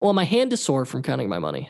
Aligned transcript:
Well, 0.00 0.14
my 0.14 0.24
hand 0.24 0.50
is 0.54 0.62
sore 0.62 0.86
from 0.86 1.02
counting 1.02 1.28
my 1.28 1.38
money. 1.38 1.68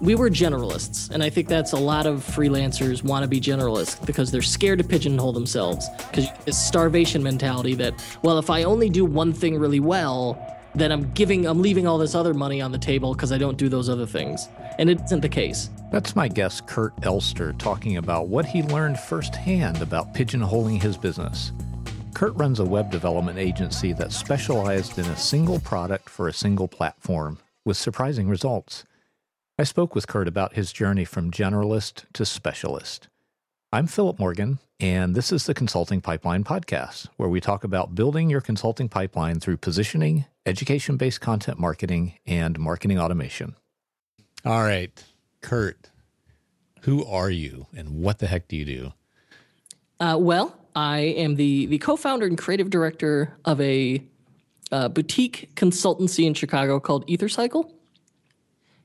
we 0.00 0.14
were 0.14 0.28
generalists, 0.28 1.10
and 1.10 1.22
I 1.22 1.30
think 1.30 1.48
that's 1.48 1.72
a 1.72 1.78
lot 1.78 2.04
of 2.04 2.22
freelancers 2.22 3.02
want 3.02 3.22
to 3.22 3.28
be 3.28 3.40
generalists 3.40 4.04
because 4.04 4.30
they're 4.30 4.42
scared 4.42 4.78
to 4.80 4.84
pigeonhole 4.84 5.32
themselves 5.32 5.88
because 6.10 6.28
this 6.44 6.58
starvation 6.58 7.22
mentality 7.22 7.74
that 7.76 7.94
well, 8.22 8.38
if 8.38 8.50
I 8.50 8.64
only 8.64 8.90
do 8.90 9.06
one 9.06 9.32
thing 9.32 9.58
really 9.58 9.80
well, 9.80 10.38
then 10.74 10.90
I'm 10.90 11.12
giving, 11.12 11.46
I'm 11.46 11.62
leaving 11.62 11.86
all 11.86 11.98
this 11.98 12.14
other 12.14 12.34
money 12.34 12.60
on 12.60 12.72
the 12.72 12.78
table 12.78 13.14
because 13.14 13.32
I 13.32 13.38
don't 13.38 13.56
do 13.56 13.68
those 13.68 13.88
other 13.88 14.06
things, 14.06 14.48
and 14.78 14.90
it 14.90 15.00
isn't 15.04 15.20
the 15.20 15.28
case. 15.28 15.70
That's 15.92 16.16
my 16.16 16.28
guest 16.28 16.66
Kurt 16.66 16.92
Elster 17.04 17.52
talking 17.54 17.96
about 17.96 18.28
what 18.28 18.44
he 18.44 18.62
learned 18.62 18.98
firsthand 18.98 19.80
about 19.80 20.14
pigeonholing 20.14 20.82
his 20.82 20.96
business. 20.96 21.52
Kurt 22.14 22.34
runs 22.36 22.60
a 22.60 22.64
web 22.64 22.90
development 22.90 23.38
agency 23.38 23.92
that 23.94 24.12
specialized 24.12 24.98
in 24.98 25.06
a 25.06 25.16
single 25.16 25.60
product 25.60 26.08
for 26.08 26.28
a 26.28 26.32
single 26.32 26.68
platform 26.68 27.38
with 27.64 27.76
surprising 27.76 28.28
results. 28.28 28.84
I 29.58 29.64
spoke 29.64 29.94
with 29.94 30.06
Kurt 30.06 30.26
about 30.26 30.54
his 30.54 30.72
journey 30.72 31.04
from 31.04 31.30
generalist 31.30 32.04
to 32.14 32.24
specialist. 32.24 33.08
I'm 33.74 33.88
Philip 33.88 34.20
Morgan, 34.20 34.60
and 34.78 35.16
this 35.16 35.32
is 35.32 35.46
the 35.46 35.52
Consulting 35.52 36.00
Pipeline 36.00 36.44
Podcast, 36.44 37.08
where 37.16 37.28
we 37.28 37.40
talk 37.40 37.64
about 37.64 37.96
building 37.96 38.30
your 38.30 38.40
consulting 38.40 38.88
pipeline 38.88 39.40
through 39.40 39.56
positioning, 39.56 40.26
education 40.46 40.96
based 40.96 41.20
content 41.20 41.58
marketing, 41.58 42.16
and 42.24 42.56
marketing 42.56 43.00
automation. 43.00 43.56
All 44.44 44.62
right, 44.62 44.92
Kurt, 45.40 45.90
who 46.82 47.04
are 47.04 47.30
you 47.30 47.66
and 47.76 48.00
what 48.00 48.20
the 48.20 48.28
heck 48.28 48.46
do 48.46 48.54
you 48.54 48.64
do? 48.64 48.92
Uh, 49.98 50.18
well, 50.20 50.56
I 50.76 51.00
am 51.00 51.34
the, 51.34 51.66
the 51.66 51.78
co 51.78 51.96
founder 51.96 52.26
and 52.26 52.38
creative 52.38 52.70
director 52.70 53.36
of 53.44 53.60
a 53.60 54.00
uh, 54.70 54.88
boutique 54.88 55.50
consultancy 55.56 56.24
in 56.24 56.34
Chicago 56.34 56.78
called 56.78 57.08
EtherCycle 57.08 57.72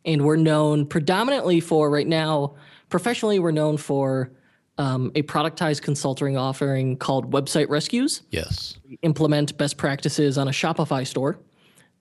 and 0.03 0.25
we're 0.25 0.35
known 0.35 0.87
predominantly 0.87 1.59
for 1.59 1.91
right 1.91 2.07
now 2.07 2.55
professionally 2.89 3.37
we're 3.37 3.51
known 3.51 3.77
for 3.77 4.31
um, 4.79 5.11
a 5.13 5.21
productized 5.21 5.83
consulting 5.83 6.37
offering 6.37 6.97
called 6.97 7.31
website 7.31 7.69
rescues. 7.69 8.23
Yes. 8.31 8.77
We 8.87 8.97
implement 9.03 9.55
best 9.57 9.77
practices 9.77 10.39
on 10.39 10.47
a 10.47 10.51
shopify 10.51 11.05
store. 11.05 11.37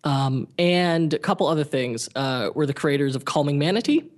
Um, 0.04 0.48
and 0.58 1.12
a 1.12 1.18
couple 1.18 1.46
other 1.48 1.64
things 1.64 2.08
uh, 2.14 2.50
we're 2.54 2.66
the 2.66 2.72
creators 2.72 3.16
of 3.16 3.24
calming 3.26 3.58
manatee 3.58 4.08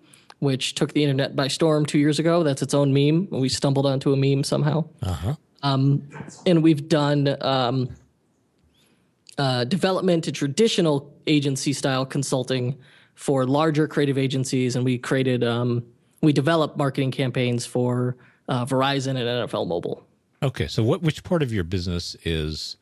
which 0.41 0.75
took 0.75 0.93
the 0.93 1.03
internet 1.03 1.37
by 1.37 1.47
storm 1.49 1.87
two 1.87 1.99
years 1.99 2.19
ago. 2.19 2.43
That's 2.43 2.63
its 2.63 2.75
own 2.75 2.93
meme. 2.93 3.29
We 3.31 3.49
stumbled 3.49 3.87
onto 3.87 4.13
a 4.13 4.17
meme 4.17 4.43
somehow. 4.43 4.85
Uh-huh. 5.03 5.37
um, 5.63 6.03
and 6.47 6.63
we've 6.63 6.89
done 6.89 7.37
um, 7.43 7.91
uh, 9.39 9.65
development 9.65 10.25
to 10.25 10.33
traditional 10.33 11.15
agency 11.27 11.73
style 11.73 12.05
consulting 12.05 12.79
for 13.15 13.47
larger 13.47 13.87
creative 13.87 14.17
agencies, 14.17 14.77
and 14.77 14.85
we 14.85 14.97
created 14.99 15.45
um, 15.45 15.85
we 16.23 16.33
developed 16.33 16.77
marketing 16.77 17.11
campaigns 17.11 17.67
for 17.67 18.17
uh, 18.51 18.67
Verizon 18.67 19.11
and 19.11 19.49
NFL 19.49 19.67
Mobile. 19.67 20.07
Okay, 20.43 20.67
so 20.67 20.83
what 20.83 21.03
which 21.03 21.23
part 21.23 21.43
of 21.43 21.53
your 21.53 21.65
business 21.65 22.17
is 22.25 22.77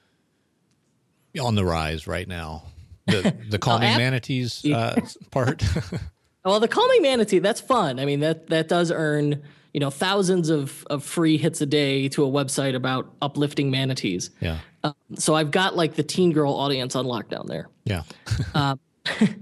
on 1.41 1.55
the 1.55 1.65
rise 1.65 2.07
right 2.07 2.27
now? 2.27 2.65
The 3.07 3.37
the 3.51 3.59
calming 3.59 3.97
manatees 3.97 4.65
uh, 4.65 5.01
part. 5.31 5.63
well, 6.45 6.59
the 6.59 6.69
calming 6.69 7.03
manatee 7.03 7.39
that's 7.39 7.61
fun. 7.61 8.01
I 8.01 8.05
mean 8.05 8.21
that 8.21 8.49
that 8.49 8.69
does 8.69 8.91
earn 8.91 9.43
you 9.75 9.81
know 9.81 9.91
thousands 9.91 10.49
of 10.49 10.87
of 10.89 11.05
free 11.05 11.37
hits 11.37 11.61
a 11.61 11.67
day 11.67 12.09
to 12.11 12.25
a 12.25 12.29
website 12.29 12.75
about 12.75 13.13
uplifting 13.21 13.71
manatees. 13.71 14.31
Yeah. 14.41 14.59
Um, 14.85 14.95
so 15.17 15.35
I've 15.35 15.51
got 15.51 15.77
like 15.77 15.95
the 15.95 16.05
teen 16.05 16.33
girl 16.33 16.53
audience 16.53 16.97
on 16.97 17.05
lockdown 17.05 17.47
there. 17.47 17.69
Yeah. 17.85 18.05
um, 18.55 18.81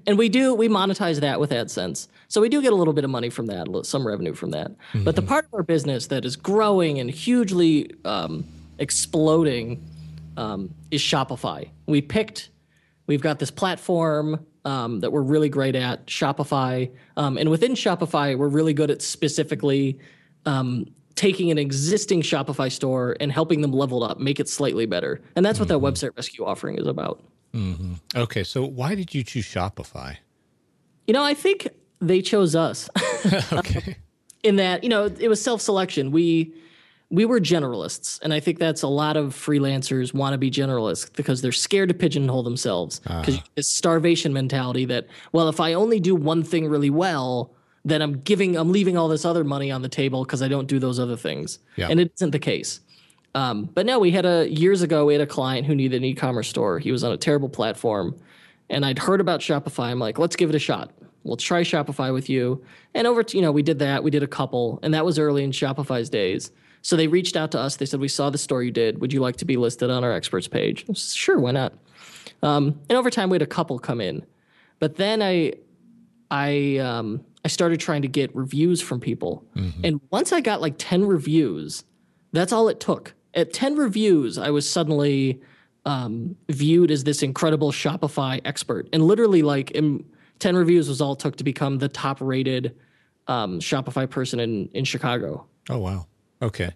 and 0.06 0.16
we 0.16 0.28
do 0.28 0.54
we 0.54 0.68
monetize 0.68 1.20
that 1.20 1.38
with 1.38 1.50
AdSense. 1.50 2.08
So 2.28 2.40
we 2.40 2.48
do 2.48 2.60
get 2.60 2.72
a 2.72 2.76
little 2.76 2.92
bit 2.92 3.04
of 3.04 3.10
money 3.10 3.30
from 3.30 3.46
that, 3.46 3.66
some 3.84 4.06
revenue 4.06 4.34
from 4.34 4.50
that. 4.50 4.70
Mm-hmm. 4.70 5.04
But 5.04 5.16
the 5.16 5.22
part 5.22 5.46
of 5.46 5.54
our 5.54 5.62
business 5.62 6.08
that 6.08 6.24
is 6.24 6.36
growing 6.36 6.98
and 6.98 7.10
hugely 7.10 7.90
um, 8.04 8.44
exploding 8.78 9.84
um, 10.36 10.74
is 10.90 11.00
Shopify. 11.00 11.70
We 11.86 12.02
picked, 12.02 12.50
we've 13.06 13.20
got 13.20 13.38
this 13.38 13.50
platform 13.50 14.44
um, 14.64 15.00
that 15.00 15.12
we're 15.12 15.22
really 15.22 15.48
great 15.48 15.76
at, 15.76 16.06
Shopify, 16.06 16.90
um, 17.16 17.38
and 17.38 17.48
within 17.50 17.72
Shopify, 17.72 18.36
we're 18.36 18.48
really 18.48 18.74
good 18.74 18.90
at 18.90 19.00
specifically 19.00 19.98
um, 20.44 20.86
taking 21.14 21.50
an 21.50 21.58
existing 21.58 22.22
Shopify 22.22 22.70
store 22.70 23.16
and 23.20 23.32
helping 23.32 23.60
them 23.60 23.72
level 23.72 24.02
up, 24.02 24.18
make 24.18 24.40
it 24.40 24.48
slightly 24.48 24.84
better. 24.84 25.20
And 25.36 25.46
that's 25.46 25.58
what 25.58 25.68
mm-hmm. 25.68 25.84
that 25.84 25.92
website 25.92 26.16
rescue 26.16 26.44
offering 26.44 26.78
is 26.78 26.86
about. 26.86 27.22
Mm-hmm. 27.54 27.94
Okay, 28.14 28.44
so 28.44 28.66
why 28.66 28.94
did 28.94 29.14
you 29.14 29.22
choose 29.22 29.46
Shopify? 29.46 30.16
You 31.06 31.14
know, 31.14 31.22
I 31.22 31.34
think 31.34 31.68
they 32.00 32.22
chose 32.22 32.54
us. 32.54 32.88
okay. 33.52 33.96
In 34.42 34.56
that, 34.56 34.84
you 34.84 34.88
know, 34.88 35.06
it 35.06 35.28
was 35.28 35.42
self-selection. 35.42 36.10
We 36.12 36.54
we 37.08 37.24
were 37.24 37.38
generalists, 37.38 38.20
and 38.22 38.34
I 38.34 38.40
think 38.40 38.58
that's 38.58 38.82
a 38.82 38.88
lot 38.88 39.16
of 39.16 39.32
freelancers 39.32 40.12
want 40.12 40.34
to 40.34 40.38
be 40.38 40.50
generalists 40.50 41.12
because 41.14 41.40
they're 41.40 41.52
scared 41.52 41.88
to 41.88 41.94
pigeonhole 41.94 42.42
themselves 42.42 42.98
because 43.00 43.28
uh. 43.28 43.38
Uh-huh. 43.38 43.48
this 43.54 43.68
starvation 43.68 44.32
mentality 44.32 44.84
that 44.86 45.06
well, 45.32 45.48
if 45.48 45.60
I 45.60 45.74
only 45.74 46.00
do 46.00 46.14
one 46.14 46.42
thing 46.42 46.68
really 46.68 46.90
well, 46.90 47.54
then 47.84 48.02
I'm 48.02 48.20
giving, 48.20 48.56
I'm 48.56 48.72
leaving 48.72 48.96
all 48.96 49.06
this 49.06 49.24
other 49.24 49.44
money 49.44 49.70
on 49.70 49.82
the 49.82 49.88
table 49.88 50.24
because 50.24 50.42
I 50.42 50.48
don't 50.48 50.66
do 50.66 50.80
those 50.80 50.98
other 50.98 51.16
things, 51.16 51.60
yeah. 51.76 51.88
and 51.88 52.00
it 52.00 52.12
isn't 52.16 52.32
the 52.32 52.40
case. 52.40 52.80
Um, 53.36 53.64
but 53.66 53.86
no, 53.86 53.98
we 53.98 54.10
had 54.10 54.26
a 54.26 54.48
years 54.48 54.82
ago 54.82 55.04
we 55.04 55.12
had 55.12 55.20
a 55.20 55.26
client 55.26 55.66
who 55.66 55.74
needed 55.74 55.96
an 55.96 56.04
e-commerce 56.04 56.48
store. 56.48 56.78
He 56.78 56.90
was 56.90 57.04
on 57.04 57.12
a 57.12 57.16
terrible 57.16 57.48
platform, 57.48 58.18
and 58.68 58.84
I'd 58.84 58.98
heard 58.98 59.20
about 59.20 59.40
Shopify. 59.40 59.90
I'm 59.90 60.00
like, 60.00 60.18
let's 60.18 60.34
give 60.34 60.48
it 60.48 60.56
a 60.56 60.58
shot. 60.58 60.90
Let's 61.30 61.44
try 61.44 61.62
Shopify 61.62 62.12
with 62.12 62.28
you. 62.28 62.62
And 62.94 63.06
over, 63.06 63.22
to, 63.22 63.36
you 63.36 63.42
know, 63.42 63.52
we 63.52 63.62
did 63.62 63.78
that. 63.80 64.02
We 64.02 64.10
did 64.10 64.22
a 64.22 64.28
couple, 64.28 64.78
and 64.82 64.94
that 64.94 65.04
was 65.04 65.18
early 65.18 65.44
in 65.44 65.50
Shopify's 65.50 66.08
days. 66.08 66.50
So 66.82 66.96
they 66.96 67.08
reached 67.08 67.36
out 67.36 67.50
to 67.52 67.58
us. 67.58 67.76
They 67.76 67.86
said, 67.86 68.00
"We 68.00 68.08
saw 68.08 68.30
the 68.30 68.38
store 68.38 68.62
you 68.62 68.70
did. 68.70 69.00
Would 69.00 69.12
you 69.12 69.20
like 69.20 69.36
to 69.36 69.44
be 69.44 69.56
listed 69.56 69.90
on 69.90 70.04
our 70.04 70.12
experts 70.12 70.46
page?" 70.46 70.86
Said, 70.86 70.96
sure, 70.96 71.38
why 71.38 71.50
not? 71.50 71.72
Um, 72.42 72.80
and 72.88 72.96
over 72.96 73.10
time, 73.10 73.28
we 73.28 73.34
had 73.34 73.42
a 73.42 73.46
couple 73.46 73.78
come 73.78 74.00
in, 74.00 74.24
but 74.78 74.96
then 74.96 75.22
I, 75.22 75.54
I, 76.30 76.76
um, 76.78 77.24
I 77.44 77.48
started 77.48 77.80
trying 77.80 78.02
to 78.02 78.08
get 78.08 78.34
reviews 78.36 78.80
from 78.80 79.00
people, 79.00 79.44
mm-hmm. 79.56 79.80
and 79.84 80.00
once 80.10 80.32
I 80.32 80.40
got 80.40 80.60
like 80.60 80.74
ten 80.78 81.04
reviews, 81.04 81.84
that's 82.32 82.52
all 82.52 82.68
it 82.68 82.78
took 82.78 83.14
at 83.36 83.52
10 83.52 83.76
reviews, 83.76 84.38
I 84.38 84.50
was 84.50 84.68
suddenly 84.68 85.40
um, 85.84 86.36
viewed 86.48 86.90
as 86.90 87.04
this 87.04 87.22
incredible 87.22 87.70
Shopify 87.70 88.40
expert. 88.44 88.88
And 88.92 89.06
literally, 89.06 89.42
like, 89.42 89.70
in 89.72 90.04
10 90.38 90.56
reviews 90.56 90.88
was 90.88 91.00
all 91.00 91.12
it 91.12 91.18
took 91.18 91.36
to 91.36 91.44
become 91.44 91.78
the 91.78 91.88
top 91.88 92.18
rated 92.20 92.76
um, 93.28 93.60
Shopify 93.60 94.08
person 94.08 94.40
in, 94.40 94.68
in 94.72 94.84
Chicago. 94.84 95.46
Oh, 95.68 95.78
wow. 95.78 96.06
Okay. 96.42 96.70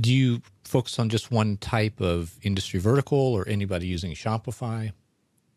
Do 0.00 0.12
you 0.12 0.42
focus 0.64 0.98
on 0.98 1.08
just 1.08 1.30
one 1.30 1.56
type 1.58 2.00
of 2.00 2.34
industry 2.42 2.80
vertical 2.80 3.18
or 3.18 3.46
anybody 3.48 3.86
using 3.86 4.12
Shopify? 4.12 4.92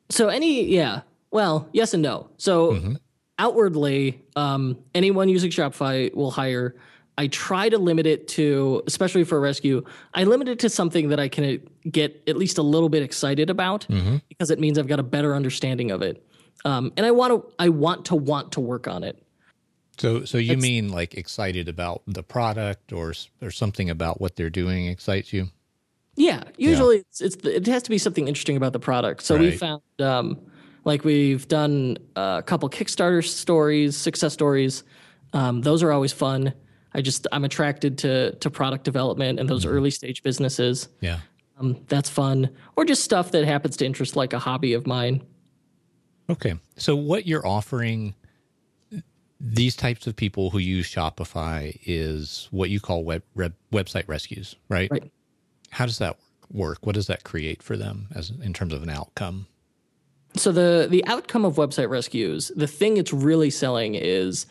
So, 0.10 0.30
any, 0.30 0.66
yeah. 0.66 1.02
Well, 1.32 1.68
yes 1.74 1.94
and 1.94 2.04
no. 2.04 2.30
So, 2.38 2.74
mm-hmm. 2.74 2.94
outwardly, 3.40 4.22
um, 4.36 4.78
anyone 4.94 5.30
using 5.30 5.50
Shopify 5.50 6.14
will 6.14 6.32
hire 6.32 6.76
I 7.18 7.28
try 7.28 7.70
to 7.70 7.78
limit 7.78 8.08
it 8.08 8.28
to, 8.30 8.82
especially 8.88 9.24
for 9.24 9.40
rescue, 9.40 9.84
I 10.14 10.24
limit 10.24 10.48
it 10.48 10.60
to 10.60 10.70
something 10.70 11.10
that 11.10 11.20
I 11.20 11.28
can 11.28 11.62
get 11.90 12.24
at 12.28 12.38
least 12.38 12.58
a 12.58 12.64
little 12.64 12.90
bit 12.90 13.04
excited 13.04 13.50
about 13.50 13.86
mm-hmm. 13.88 14.18
because 14.30 14.50
it 14.50 14.60
means 14.60 14.80
I've 14.80 14.88
got 14.88 15.00
a 15.00 15.04
better 15.04 15.36
understanding 15.36 15.92
of 15.92 16.02
it. 16.02 16.26
Um, 16.66 16.94
and 16.98 17.06
I 17.06 17.12
want 17.12 17.32
to, 17.34 17.54
I 17.58 17.70
want 17.70 18.06
to 18.06 18.16
want 18.16 18.52
to 18.54 18.60
work 18.60 18.88
on 18.88 19.04
it. 19.04 19.22
So, 19.98 20.26
so 20.26 20.38
you 20.38 20.58
mean 20.58 20.90
like 20.90 21.14
excited 21.14 21.70
about 21.70 22.02
the 22.08 22.24
product 22.24 22.92
or 22.92 23.14
or 23.42 23.52
something 23.52 23.90
about 23.90 24.20
what 24.20 24.36
they're 24.36 24.50
doing 24.50 24.88
excites 24.88 25.32
you? 25.32 25.50
Yeah, 26.16 26.44
usually 26.58 26.98
yeah. 26.98 27.02
it's, 27.02 27.22
it's 27.22 27.36
it 27.46 27.68
has 27.68 27.84
to 27.84 27.90
be 27.90 27.98
something 27.98 28.28
interesting 28.28 28.58
about 28.58 28.74
the 28.74 28.80
product. 28.80 29.22
So 29.22 29.36
right. 29.36 29.42
we 29.42 29.52
found 29.52 29.82
um, 30.00 30.40
like 30.86 31.04
we've 31.04 31.48
done 31.48 31.98
a 32.16 32.42
couple 32.46 32.70
Kickstarter 32.70 33.24
stories, 33.24 33.96
success 33.96 34.34
stories. 34.34 34.84
Um, 35.34 35.62
those 35.62 35.84
are 35.84 35.92
always 35.92 36.14
fun. 36.14 36.54
I 36.94 37.02
just 37.02 37.28
I'm 37.32 37.44
attracted 37.44 37.98
to 38.00 38.36
to 38.36 38.50
product 38.50 38.84
development 38.84 39.40
and 39.40 39.48
those 39.48 39.66
mm-hmm. 39.66 39.76
early 39.76 39.92
stage 39.92 40.24
businesses. 40.24 40.90
Yeah. 41.00 41.20
Um, 41.60 41.78
that's 41.88 42.10
fun. 42.10 42.50
Or 42.76 42.86
just 42.86 43.04
stuff 43.04 43.32
that 43.32 43.46
happens 43.46 43.78
to 43.78 43.86
interest 43.86 44.16
like 44.16 44.34
a 44.34 44.40
hobby 44.40 44.74
of 44.74 44.88
mine. 44.88 45.22
Okay. 46.32 46.56
So 46.78 46.96
what 46.96 47.28
you're 47.28 47.46
offering 47.46 48.16
these 49.40 49.76
types 49.76 50.08
of 50.08 50.16
people 50.16 50.52
who 50.52 50.60
use 50.60 50.88
Shopify 50.88 51.78
is 51.86 52.48
what 52.52 52.70
you 52.70 52.80
call 52.80 53.04
web, 53.04 53.24
web 53.36 53.54
website 53.72 54.08
rescues, 54.08 54.56
right? 54.70 54.90
Right. 54.92 55.12
How 55.72 55.86
does 55.86 55.98
that 55.98 56.18
work? 56.52 56.86
What 56.86 56.96
does 56.96 57.08
that 57.08 57.24
create 57.24 57.64
for 57.64 57.76
them 57.76 58.08
as 58.16 58.30
in 58.30 58.54
terms 58.54 58.74
of 58.74 58.84
an 58.84 58.90
outcome? 58.90 59.48
So 60.36 60.52
the 60.52 60.88
the 60.90 61.06
outcome 61.08 61.44
of 61.44 61.56
website 61.56 61.90
rescues, 61.90 62.52
the 62.56 62.68
thing 62.68 62.98
it's 62.98 63.12
really 63.12 63.50
selling 63.50 63.96
is 63.96 64.46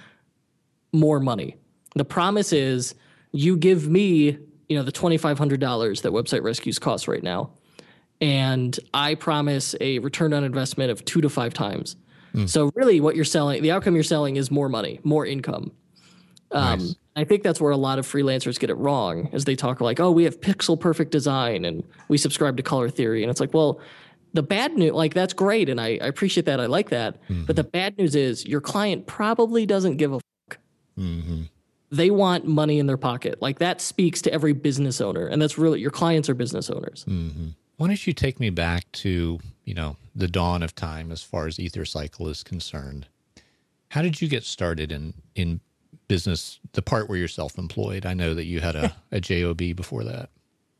more 0.92 1.20
money. 1.20 1.56
The 1.94 2.04
promise 2.04 2.52
is 2.52 2.94
you 3.32 3.56
give 3.56 3.88
me 3.88 4.38
you 4.68 4.76
know 4.76 4.82
the 4.82 4.92
twenty 4.92 5.16
five 5.16 5.38
hundred 5.38 5.60
dollars 5.60 6.02
that 6.02 6.12
website 6.12 6.42
rescues 6.42 6.78
cost 6.78 7.08
right 7.08 7.22
now, 7.22 7.50
and 8.20 8.78
I 8.92 9.14
promise 9.14 9.74
a 9.80 9.98
return 10.00 10.32
on 10.32 10.44
investment 10.44 10.90
of 10.90 11.04
two 11.04 11.20
to 11.20 11.28
five 11.28 11.54
times. 11.54 11.96
Hmm. 12.32 12.46
So 12.46 12.70
really, 12.74 13.00
what 13.00 13.16
you're 13.16 13.24
selling, 13.24 13.62
the 13.62 13.70
outcome 13.72 13.94
you're 13.94 14.04
selling 14.04 14.36
is 14.36 14.50
more 14.50 14.68
money, 14.68 15.00
more 15.02 15.26
income. 15.26 15.72
Um, 16.52 16.78
Nice. 16.78 16.96
I 17.16 17.24
think 17.24 17.42
that's 17.42 17.60
where 17.60 17.72
a 17.72 17.76
lot 17.76 17.98
of 17.98 18.06
freelancers 18.06 18.58
get 18.58 18.70
it 18.70 18.74
wrong, 18.74 19.28
as 19.32 19.44
they 19.44 19.56
talk 19.56 19.80
like, 19.80 20.00
"Oh, 20.00 20.10
we 20.10 20.24
have 20.24 20.40
pixel 20.40 20.78
perfect 20.78 21.10
design 21.10 21.64
and 21.64 21.82
we 22.08 22.18
subscribe 22.18 22.56
to 22.56 22.62
color 22.62 22.88
theory," 22.88 23.22
and 23.22 23.30
it's 23.30 23.40
like, 23.40 23.52
well, 23.52 23.80
the 24.32 24.42
bad 24.42 24.76
news, 24.76 24.92
like 24.92 25.14
that's 25.14 25.32
great, 25.32 25.68
and 25.68 25.80
I, 25.80 25.98
I 26.00 26.06
appreciate 26.06 26.46
that, 26.46 26.60
I 26.60 26.66
like 26.66 26.90
that, 26.90 27.16
hmm. 27.26 27.44
but 27.44 27.56
the 27.56 27.64
bad 27.64 27.98
news 27.98 28.14
is 28.14 28.46
your 28.46 28.60
client 28.60 29.06
probably 29.06 29.66
doesn't 29.66 29.96
give 29.96 30.12
a 30.12 30.20
fuck. 30.48 30.58
Mm-hmm. 30.98 31.42
They 31.92 32.10
want 32.10 32.46
money 32.46 32.78
in 32.78 32.86
their 32.86 32.96
pocket. 32.96 33.42
Like 33.42 33.58
that 33.58 33.80
speaks 33.80 34.22
to 34.22 34.32
every 34.32 34.52
business 34.52 35.00
owner, 35.00 35.26
and 35.26 35.42
that's 35.42 35.58
really 35.58 35.80
your 35.80 35.90
clients 35.90 36.28
are 36.28 36.34
business 36.34 36.70
owners. 36.70 37.04
Mm-hmm. 37.08 37.48
Why 37.80 37.86
don't 37.86 38.06
you 38.06 38.12
take 38.12 38.38
me 38.38 38.50
back 38.50 38.92
to, 38.92 39.38
you 39.64 39.72
know, 39.72 39.96
the 40.14 40.28
dawn 40.28 40.62
of 40.62 40.74
time 40.74 41.10
as 41.10 41.22
far 41.22 41.46
as 41.46 41.58
Ether 41.58 41.86
Cycle 41.86 42.28
is 42.28 42.42
concerned? 42.42 43.06
How 43.88 44.02
did 44.02 44.20
you 44.20 44.28
get 44.28 44.44
started 44.44 44.92
in 44.92 45.14
in 45.34 45.60
business, 46.06 46.60
the 46.72 46.82
part 46.82 47.08
where 47.08 47.16
you're 47.16 47.26
self-employed? 47.26 48.04
I 48.04 48.12
know 48.12 48.34
that 48.34 48.44
you 48.44 48.60
had 48.60 48.76
a, 48.76 48.94
a 49.12 49.18
job 49.18 49.56
before 49.56 50.04
that. 50.04 50.28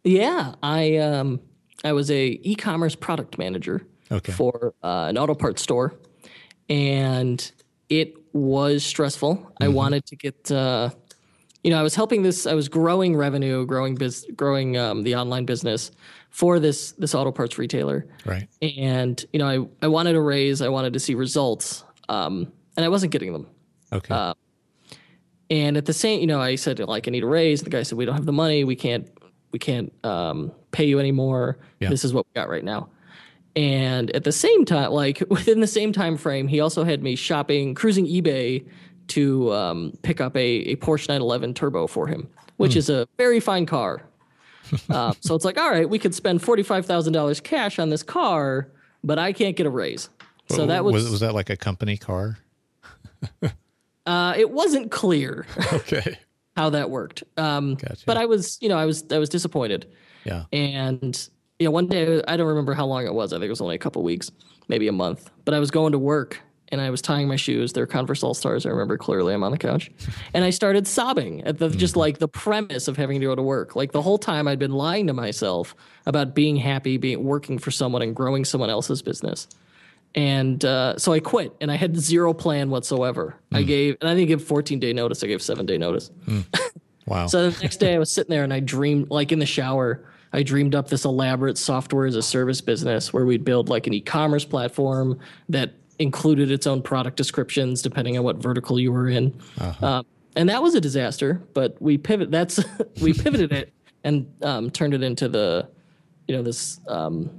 Yeah, 0.05 0.56
I 0.62 0.99
um 0.99 1.41
I 1.85 1.94
was 1.94 2.11
a 2.11 2.38
e-commerce 2.43 2.97
product 2.97 3.38
manager 3.38 3.81
Okay. 4.12 4.32
for 4.32 4.75
uh, 4.82 5.06
an 5.08 5.17
auto 5.17 5.35
parts 5.35 5.62
store, 5.62 5.94
and 6.69 7.50
it 7.88 8.12
was 8.35 8.85
stressful. 8.85 9.55
I 9.58 9.69
wanted 9.69 10.05
to 10.05 10.17
get, 10.17 10.50
uh, 10.52 10.91
you 11.64 11.70
know, 11.70 11.81
I 11.81 11.82
was 11.82 11.94
helping 11.94 12.25
this. 12.25 12.47
I 12.47 12.52
was 12.52 12.69
growing 12.69 13.17
revenue, 13.17 13.64
growing 13.64 13.94
biz, 13.94 14.26
growing 14.37 14.76
um, 14.76 15.02
the 15.02 15.14
online 15.14 15.47
business 15.47 15.93
for 16.31 16.59
this 16.59 16.93
this 16.93 17.15
auto 17.15 17.32
parts 17.32 17.59
retailer, 17.59 18.06
Right. 18.25 18.49
and 18.62 19.23
you 19.32 19.38
know, 19.38 19.47
I 19.81 19.85
I 19.85 19.88
wanted 19.88 20.17
a 20.17 20.21
raise. 20.21 20.62
I 20.62 20.69
wanted 20.69 20.93
to 20.94 21.00
see 21.00 21.15
results, 21.15 21.85
um, 22.09 22.53
and 22.77 22.85
I 22.85 22.88
wasn't 22.88 23.12
getting 23.12 23.32
them. 23.32 23.47
Okay. 23.93 24.32
And 25.50 25.77
at 25.77 25.85
the 25.85 25.93
same, 25.93 26.21
you 26.21 26.29
know, 26.29 26.41
I 26.41 26.55
said 26.55 26.79
like 26.79 27.09
I 27.09 27.11
need 27.11 27.25
a 27.25 27.27
raise. 27.27 27.62
The 27.62 27.71
guy 27.71 27.82
said 27.82 27.99
we 27.99 28.05
don't 28.05 28.15
have 28.15 28.27
the 28.27 28.32
money. 28.32 28.62
We 28.65 28.77
can't 28.77 29.09
we 29.53 29.59
can't 29.59 29.93
um, 30.05 30.53
pay 30.71 30.85
you 30.85 31.00
anymore. 31.00 31.59
Yeah. 31.81 31.88
This 31.88 32.05
is 32.05 32.15
what 32.15 32.25
we 32.27 32.41
got 32.41 32.49
right 32.49 32.65
now. 32.65 32.88
And 33.56 34.11
at 34.12 34.23
the 34.23 34.31
same 34.31 34.65
time, 34.65 34.93
like 34.93 35.23
within 35.31 35.61
the 35.61 35.67
same 35.67 35.93
time 35.93 36.17
frame, 36.17 36.47
he 36.47 36.61
also 36.61 36.85
had 36.85 37.03
me 37.03 37.17
shopping, 37.17 37.75
cruising 37.75 38.06
eBay 38.06 38.65
to 39.09 39.53
um, 39.53 39.93
pick 40.03 40.21
up 40.21 40.37
a, 40.37 40.41
a 40.41 40.76
Porsche 40.76 41.09
911 41.09 41.55
Turbo 41.55 41.88
for 41.88 42.06
him, 42.06 42.29
which 42.59 42.76
is 42.76 42.88
a 42.88 43.09
very 43.19 43.41
fine 43.41 43.67
car. 43.67 44.03
Uh, 44.91 45.13
so 45.21 45.35
it's 45.35 45.45
like, 45.45 45.59
all 45.59 45.71
right, 45.71 45.89
we 45.89 45.99
could 45.99 46.15
spend 46.15 46.43
forty 46.43 46.63
five 46.63 46.87
thousand 46.87 47.13
dollars 47.13 47.41
cash 47.41 47.79
on 47.79 47.91
this 47.91 48.03
car, 48.03 48.69
but 49.05 49.19
I 49.19 49.33
can't 49.33 49.57
get 49.57 49.67
a 49.67 49.71
raise. 49.71 50.09
So 50.49 50.67
that 50.67 50.85
was, 50.85 51.09
was 51.09 51.21
that 51.21 51.35
like 51.35 51.49
a 51.49 51.57
company 51.57 51.97
car? 51.97 52.39
uh, 54.07 54.35
it 54.37 54.51
wasn't 54.51 54.91
clear. 54.91 55.47
Okay. 55.73 56.19
how 56.57 56.71
that 56.71 56.91
worked. 56.91 57.23
Um, 57.37 57.77
Gotcha. 57.77 58.05
But 58.05 58.17
I 58.17 58.27
was, 58.27 58.59
you 58.61 58.69
know, 58.69 58.77
I 58.77 58.85
was, 58.85 59.05
I 59.13 59.19
was 59.19 59.29
disappointed. 59.29 59.87
Yeah. 60.25 60.45
And 60.53 61.29
you 61.59 61.67
know, 61.67 61.71
one 61.71 61.87
day 61.87 62.23
I 62.27 62.37
don't 62.37 62.49
remember 62.49 62.75
how 62.75 62.87
long 62.87 63.07
it 63.07 63.15
was. 63.15 63.33
I 63.33 63.37
think 63.37 63.47
it 63.47 63.51
was 63.51 63.61
only 63.61 63.77
a 63.77 63.79
couple 63.79 64.03
weeks, 64.03 64.31
maybe 64.69 64.89
a 64.89 64.93
month. 64.93 65.31
But 65.45 65.55
I 65.55 65.61
was 65.61 65.71
going 65.71 65.93
to 65.93 65.99
work 65.99 66.41
and 66.71 66.81
I 66.81 66.91
was 66.91 67.03
tying 67.03 67.29
my 67.29 67.37
shoes. 67.37 67.73
They're 67.73 67.87
Converse 67.87 68.23
All 68.23 68.35
Stars. 68.35 68.67
I 68.67 68.71
remember 68.71 68.97
clearly. 68.97 69.35
I'm 69.35 69.43
on 69.43 69.53
the 69.53 69.59
couch, 69.59 69.91
and 70.35 70.45
I 70.45 70.51
started 70.51 70.87
sobbing 70.87 71.43
at 71.43 71.59
the 71.59 71.69
just 71.69 71.93
mm-hmm. 71.93 72.01
like 72.01 72.19
the 72.19 72.29
premise 72.29 72.89
of 72.89 72.97
having 72.97 73.21
to 73.21 73.27
go 73.27 73.35
to 73.35 73.43
work. 73.43 73.77
Like 73.77 73.93
the 73.93 74.03
whole 74.03 74.19
time 74.19 74.49
I'd 74.49 74.59
been 74.59 74.73
lying 74.73 75.07
to 75.09 75.13
myself 75.13 75.75
about 76.07 76.35
being 76.35 76.57
happy, 76.57 76.97
being 76.97 77.25
working 77.25 77.59
for 77.59 77.71
someone 77.71 78.03
and 78.03 78.15
growing 78.15 78.45
someone 78.45 78.71
else's 78.71 79.03
business. 79.03 79.49
And 80.15 80.65
uh, 80.65 80.99
so 80.99 81.13
I 81.13 81.21
quit, 81.21 81.55
and 81.61 81.71
I 81.71 81.77
had 81.77 81.97
zero 81.97 82.33
plan 82.35 82.71
whatsoever. 82.71 83.37
I 83.53 83.63
mm. 83.63 83.67
gave, 83.67 83.97
and 84.01 84.11
I 84.11 84.15
didn't 84.15 84.29
give 84.29 84.45
14 84.45 84.81
day 84.81 84.93
notice. 84.93 85.23
I 85.23 85.27
gave 85.29 85.43
seven 85.43 85.67
day 85.67 85.79
notice. 85.79 86.11
Mm. 86.27 86.45
Wow. 87.11 87.27
So 87.27 87.51
the 87.51 87.61
next 87.61 87.79
day 87.79 87.97
I 87.97 87.99
was 87.99 88.11
sitting 88.11 88.31
there 88.31 88.45
and 88.45 88.53
I 88.53 88.61
dreamed, 88.61 89.11
like 89.11 89.33
in 89.33 89.41
the 89.41 89.47
shower, 89.47 90.05
I 90.33 90.45
dreamed 90.45 90.77
up 90.77 90.89
this 90.89 91.05
elaborate 91.05 91.59
software 91.59 92.07
as 92.07 92.15
a 92.15 92.23
service 92.23 92.61
business 92.61 93.13
where 93.13 93.27
we'd 93.27 93.45
build 93.45 93.69
like 93.69 93.89
an 93.89 93.95
e 93.95 94.01
commerce 94.01 94.45
platform 94.45 95.19
that 95.49 95.75
included 96.00 96.50
its 96.50 96.67
own 96.67 96.82
product 96.82 97.17
descriptions 97.17 97.82
depending 97.82 98.19
on 98.19 98.25
what 98.25 98.37
vertical 98.37 98.81
you 98.81 98.91
were 98.91 99.08
in. 99.08 99.38
Um, 99.82 100.06
and 100.35 100.49
that 100.49 100.62
was 100.62 100.75
a 100.75 100.81
disaster, 100.81 101.43
but 101.55 101.81
we 101.81 101.99
pivot. 101.99 102.31
That's 102.31 102.58
we 103.02 103.12
pivoted 103.12 103.52
it 103.52 103.73
and 104.02 104.32
um, 104.43 104.70
turned 104.70 104.94
it 104.94 105.02
into 105.02 105.29
the, 105.29 105.69
you 106.26 106.35
know, 106.35 106.43
this 106.43 106.81
um, 106.88 107.31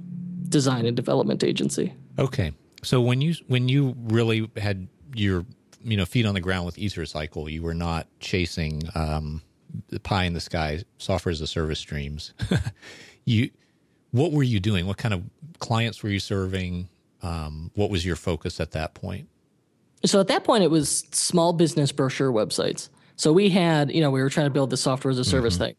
design 0.48 0.86
and 0.86 0.96
development 0.96 1.42
agency. 1.42 1.92
Okay. 2.18 2.52
So 2.82 3.00
when 3.00 3.20
you 3.20 3.34
when 3.48 3.68
you 3.68 3.94
really 4.04 4.50
had 4.56 4.88
your 5.14 5.44
you 5.82 5.96
know 5.96 6.04
feet 6.04 6.24
on 6.24 6.34
the 6.34 6.40
ground 6.40 6.66
with 6.66 6.78
Ether 6.78 7.04
Cycle, 7.04 7.48
you 7.48 7.62
were 7.62 7.74
not 7.74 8.06
chasing 8.20 8.82
um, 8.94 9.42
the 9.88 10.00
pie 10.00 10.24
in 10.24 10.34
the 10.34 10.40
sky 10.40 10.82
software 10.98 11.32
as 11.32 11.40
a 11.40 11.46
service 11.46 11.78
streams. 11.78 12.34
you 13.24 13.50
what 14.12 14.30
were 14.32 14.42
you 14.42 14.60
doing? 14.60 14.86
What 14.86 14.98
kind 14.98 15.14
of 15.14 15.22
clients 15.58 16.02
were 16.02 16.10
you 16.10 16.20
serving? 16.20 16.88
Um, 17.22 17.70
what 17.74 17.90
was 17.90 18.04
your 18.04 18.16
focus 18.16 18.60
at 18.60 18.72
that 18.72 18.94
point? 18.94 19.28
So 20.04 20.20
at 20.20 20.28
that 20.28 20.44
point, 20.44 20.64
it 20.64 20.70
was 20.70 21.04
small 21.12 21.52
business 21.52 21.92
brochure 21.92 22.32
websites. 22.32 22.88
So 23.16 23.32
we 23.32 23.50
had, 23.50 23.92
you 23.92 24.00
know, 24.00 24.10
we 24.10 24.20
were 24.20 24.30
trying 24.30 24.46
to 24.46 24.50
build 24.50 24.70
the 24.70 24.76
software 24.76 25.10
as 25.12 25.18
a 25.18 25.24
service 25.24 25.56
thing, 25.56 25.76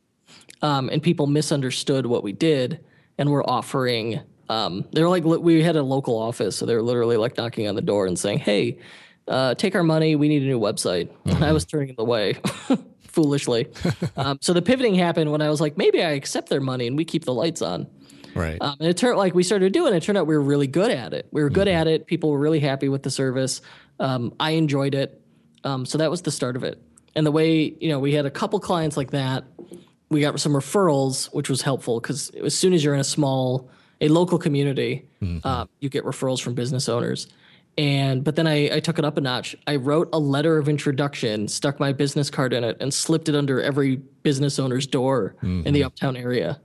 um, 0.62 0.90
and 0.90 1.04
people 1.04 1.28
misunderstood 1.28 2.06
what 2.06 2.24
we 2.24 2.31
did, 2.31 2.80
and 3.18 3.30
were 3.30 3.48
offering. 3.50 4.22
Um, 4.50 4.86
they 4.94 5.04
were 5.04 5.10
like, 5.10 5.25
we 5.25 5.62
had 5.62 5.75
a 5.75 5.84
local 5.84 6.18
office, 6.18 6.56
so 6.56 6.66
they 6.66 6.75
were 6.75 6.81
literally 6.81 7.18
like 7.18 7.38
knocking 7.38 7.68
on 7.68 7.75
the 7.75 7.81
door 7.81 8.06
and 8.06 8.18
saying, 8.18 8.40
"Hey, 8.40 8.80
uh, 9.28 9.56
take 9.56 9.75
our 9.75 9.84
money. 9.84 10.16
We 10.16 10.30
need 10.30 10.44
a 10.44 10.45
new 10.45 10.60
website." 10.60 11.10
And 11.25 11.44
I 11.44 11.51
was 11.51 11.66
turning 11.66 11.90
it 11.90 11.95
away. 11.98 12.36
Foolishly. 13.13 13.68
um, 14.18 14.40
so 14.42 14.54
the 14.54 14.62
pivoting 14.62 14.95
happened 14.95 15.31
when 15.31 15.42
I 15.42 15.50
was 15.50 15.62
like, 15.62 15.78
maybe 15.78 16.04
I 16.04 16.12
accept 16.12 16.50
their 16.50 16.60
money 16.60 16.88
and 16.88 16.98
we 16.98 17.06
keep 17.06 17.25
the 17.25 17.34
lights 17.34 17.62
on. 17.62 17.86
Right. 18.35 18.57
Um, 18.62 18.77
and 18.80 18.88
it 18.88 18.97
turned 18.97 19.18
like 19.18 19.33
we 19.33 19.44
started 19.44 19.74
doing 19.74 19.94
it. 19.94 19.97
It 19.97 20.03
turned 20.03 20.18
out 20.18 20.27
we 20.27 20.35
were 20.35 20.41
really 20.41 20.68
good 20.68 20.91
at 20.91 21.13
it. 21.13 21.27
We 21.31 21.44
were 21.44 21.50
good 21.50 21.68
at 21.68 21.88
it. 21.88 22.07
People 22.07 22.31
were 22.31 22.39
really 22.39 22.59
happy 22.59 22.89
with 22.89 23.03
the 23.03 23.12
service. 23.12 23.62
Um, 24.00 24.33
I 24.39 24.51
enjoyed 24.51 24.95
it. 24.95 25.21
Um, 25.63 25.85
so 25.85 25.97
that 25.97 26.09
was 26.09 26.21
the 26.21 26.31
start 26.31 26.56
of 26.56 26.63
it. 26.63 26.81
And 27.15 27.25
the 27.25 27.31
way 27.31 27.75
you 27.80 27.89
know 27.89 28.00
we 28.00 28.13
had 28.13 28.25
a 28.25 28.31
couple 28.31 28.59
clients 28.59 28.97
like 28.97 29.12
that. 29.12 29.45
We 30.09 30.21
got 30.21 30.39
some 30.39 30.53
referrals, 30.53 31.33
which 31.33 31.50
was 31.50 31.62
helpful 31.62 32.00
because 32.00 32.30
as 32.31 32.56
soon 32.56 32.74
as 32.74 32.83
you're 32.83 32.94
in 32.94 32.99
a 32.99 33.04
small, 33.04 33.69
a 33.99 34.09
local 34.09 34.37
community, 34.37 35.07
uh, 35.44 35.66
you 35.80 35.90
get 35.90 36.04
referrals 36.04 36.42
from 36.42 36.54
business 36.54 36.87
owners. 36.90 37.28
And 37.78 38.23
but 38.23 38.35
then 38.35 38.45
I, 38.45 38.75
I 38.75 38.80
took 38.80 38.99
it 38.99 39.06
up 39.06 39.18
a 39.18 39.21
notch. 39.21 39.56
I 39.66 39.78
wrote 39.78 40.09
a 40.13 40.19
letter 40.19 40.59
of 40.59 40.69
introduction, 40.69 41.47
stuck 41.47 41.80
my 41.80 41.94
business 41.94 42.30
card 42.30 42.54
in 42.54 42.63
it, 42.63 42.78
and 42.80 42.94
slipped 42.94 43.30
it 43.30 43.35
under 43.35 43.59
every 43.61 43.95
business 44.21 44.59
owner's 44.59 44.85
door 44.85 45.35
in 45.42 45.73
the 45.73 45.83
uptown 45.83 46.16
area. 46.16 46.59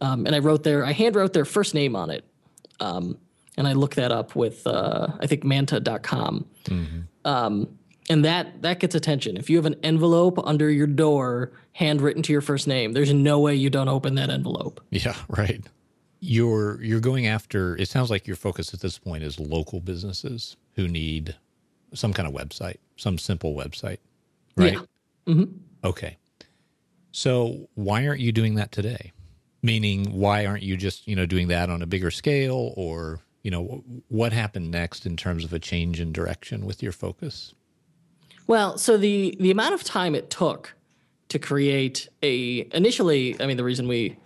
Um, 0.00 0.26
and 0.26 0.34
I 0.34 0.38
wrote 0.38 0.62
their, 0.62 0.84
I 0.84 0.92
hand 0.92 1.16
wrote 1.16 1.32
their 1.32 1.44
first 1.44 1.74
name 1.74 1.94
on 1.94 2.10
it. 2.10 2.24
Um, 2.80 3.18
and 3.56 3.66
I 3.66 3.74
looked 3.74 3.96
that 3.96 4.10
up 4.12 4.34
with, 4.34 4.66
uh, 4.66 5.08
I 5.20 5.26
think 5.26 5.44
manta.com. 5.44 6.46
Um, 7.24 7.78
and 8.08 8.24
that, 8.24 8.62
that 8.62 8.80
gets 8.80 8.94
attention. 8.94 9.36
If 9.36 9.50
you 9.50 9.56
have 9.56 9.66
an 9.66 9.76
envelope 9.82 10.38
under 10.44 10.70
your 10.70 10.86
door, 10.86 11.52
handwritten 11.72 12.22
to 12.24 12.32
your 12.32 12.40
first 12.40 12.66
name, 12.66 12.92
there's 12.92 13.12
no 13.12 13.38
way 13.40 13.54
you 13.54 13.70
don't 13.70 13.88
open 13.88 14.14
that 14.16 14.30
envelope. 14.30 14.80
Yeah, 14.90 15.14
right. 15.28 15.62
You're 16.22 16.82
you're 16.82 17.00
going 17.00 17.26
after 17.26 17.76
it 17.78 17.88
sounds 17.88 18.10
like 18.10 18.26
your 18.26 18.36
focus 18.36 18.74
at 18.74 18.80
this 18.80 18.98
point 18.98 19.22
is 19.24 19.40
local 19.40 19.80
businesses 19.80 20.58
who 20.74 20.86
need 20.86 21.34
some 21.94 22.12
kind 22.12 22.28
of 22.28 22.34
website, 22.34 22.76
some 22.96 23.16
simple 23.16 23.54
website. 23.54 23.98
Right? 24.54 24.74
Yeah. 24.74 25.44
Okay. 25.82 26.18
So 27.12 27.68
why 27.74 28.06
aren't 28.06 28.20
you 28.20 28.32
doing 28.32 28.56
that 28.56 28.70
today? 28.70 29.12
Meaning 29.62 30.12
why 30.12 30.46
aren't 30.46 30.62
you 30.62 30.76
just, 30.76 31.06
you 31.06 31.14
know, 31.14 31.26
doing 31.26 31.48
that 31.48 31.68
on 31.68 31.82
a 31.82 31.86
bigger 31.86 32.10
scale 32.10 32.72
or, 32.76 33.20
you 33.42 33.50
know, 33.50 33.84
what 34.08 34.32
happened 34.32 34.70
next 34.70 35.04
in 35.04 35.16
terms 35.16 35.44
of 35.44 35.52
a 35.52 35.58
change 35.58 36.00
in 36.00 36.12
direction 36.12 36.64
with 36.64 36.82
your 36.82 36.92
focus? 36.92 37.54
Well, 38.46 38.78
so 38.78 38.96
the 38.96 39.36
the 39.38 39.50
amount 39.50 39.74
of 39.74 39.84
time 39.84 40.14
it 40.14 40.30
took 40.30 40.74
to 41.28 41.38
create 41.38 42.08
a 42.22 42.68
initially, 42.72 43.40
I 43.40 43.46
mean, 43.46 43.56
the 43.56 43.64
reason 43.64 43.86
we 43.86 44.16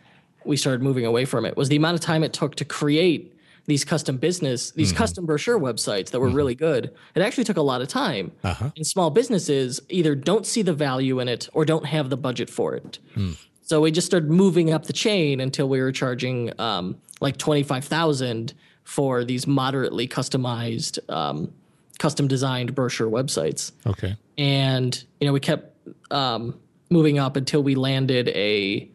we 0.44 0.56
started 0.56 0.82
moving 0.82 1.04
away 1.04 1.24
from 1.24 1.44
it 1.44 1.56
was 1.56 1.68
the 1.68 1.76
amount 1.76 1.94
of 1.94 2.00
time 2.00 2.22
it 2.22 2.32
took 2.32 2.54
to 2.56 2.64
create 2.64 3.34
these 3.66 3.84
custom 3.84 4.16
business, 4.16 4.72
these 4.72 4.90
mm-hmm. 4.90 4.98
custom 4.98 5.26
brochure 5.26 5.58
websites 5.58 6.10
that 6.10 6.20
were 6.20 6.28
mm-hmm. 6.28 6.36
really 6.36 6.54
good. 6.54 6.94
It 7.14 7.22
actually 7.22 7.44
took 7.44 7.56
a 7.56 7.62
lot 7.62 7.80
of 7.80 7.88
time. 7.88 8.32
Uh-huh. 8.42 8.70
And 8.76 8.86
small 8.86 9.10
businesses 9.10 9.80
either 9.88 10.14
don't 10.14 10.46
see 10.46 10.62
the 10.62 10.74
value 10.74 11.18
in 11.20 11.28
it 11.28 11.48
or 11.54 11.64
don't 11.64 11.86
have 11.86 12.10
the 12.10 12.16
budget 12.16 12.50
for 12.50 12.74
it. 12.74 12.98
Hmm. 13.14 13.32
So 13.64 13.80
we 13.80 13.90
just 13.90 14.06
started 14.06 14.30
moving 14.30 14.72
up 14.72 14.84
the 14.84 14.92
chain 14.92 15.40
until 15.40 15.68
we 15.68 15.80
were 15.80 15.90
charging 15.92 16.52
um, 16.60 16.96
like 17.20 17.36
twenty 17.38 17.62
five 17.62 17.84
thousand 17.84 18.52
for 18.84 19.24
these 19.24 19.46
moderately 19.46 20.06
customized, 20.06 20.98
um, 21.10 21.52
custom 21.98 22.28
designed 22.28 22.74
brochure 22.74 23.08
websites 23.10 23.72
Okay. 23.86 24.14
and 24.36 25.04
you 25.20 25.26
know 25.26 25.32
we 25.32 25.40
kept 25.40 25.74
um, 26.12 26.58
moving 26.90 27.18
up 27.18 27.36
until 27.36 27.62
we 27.62 27.74
landed 27.74 28.28
a 28.28 28.88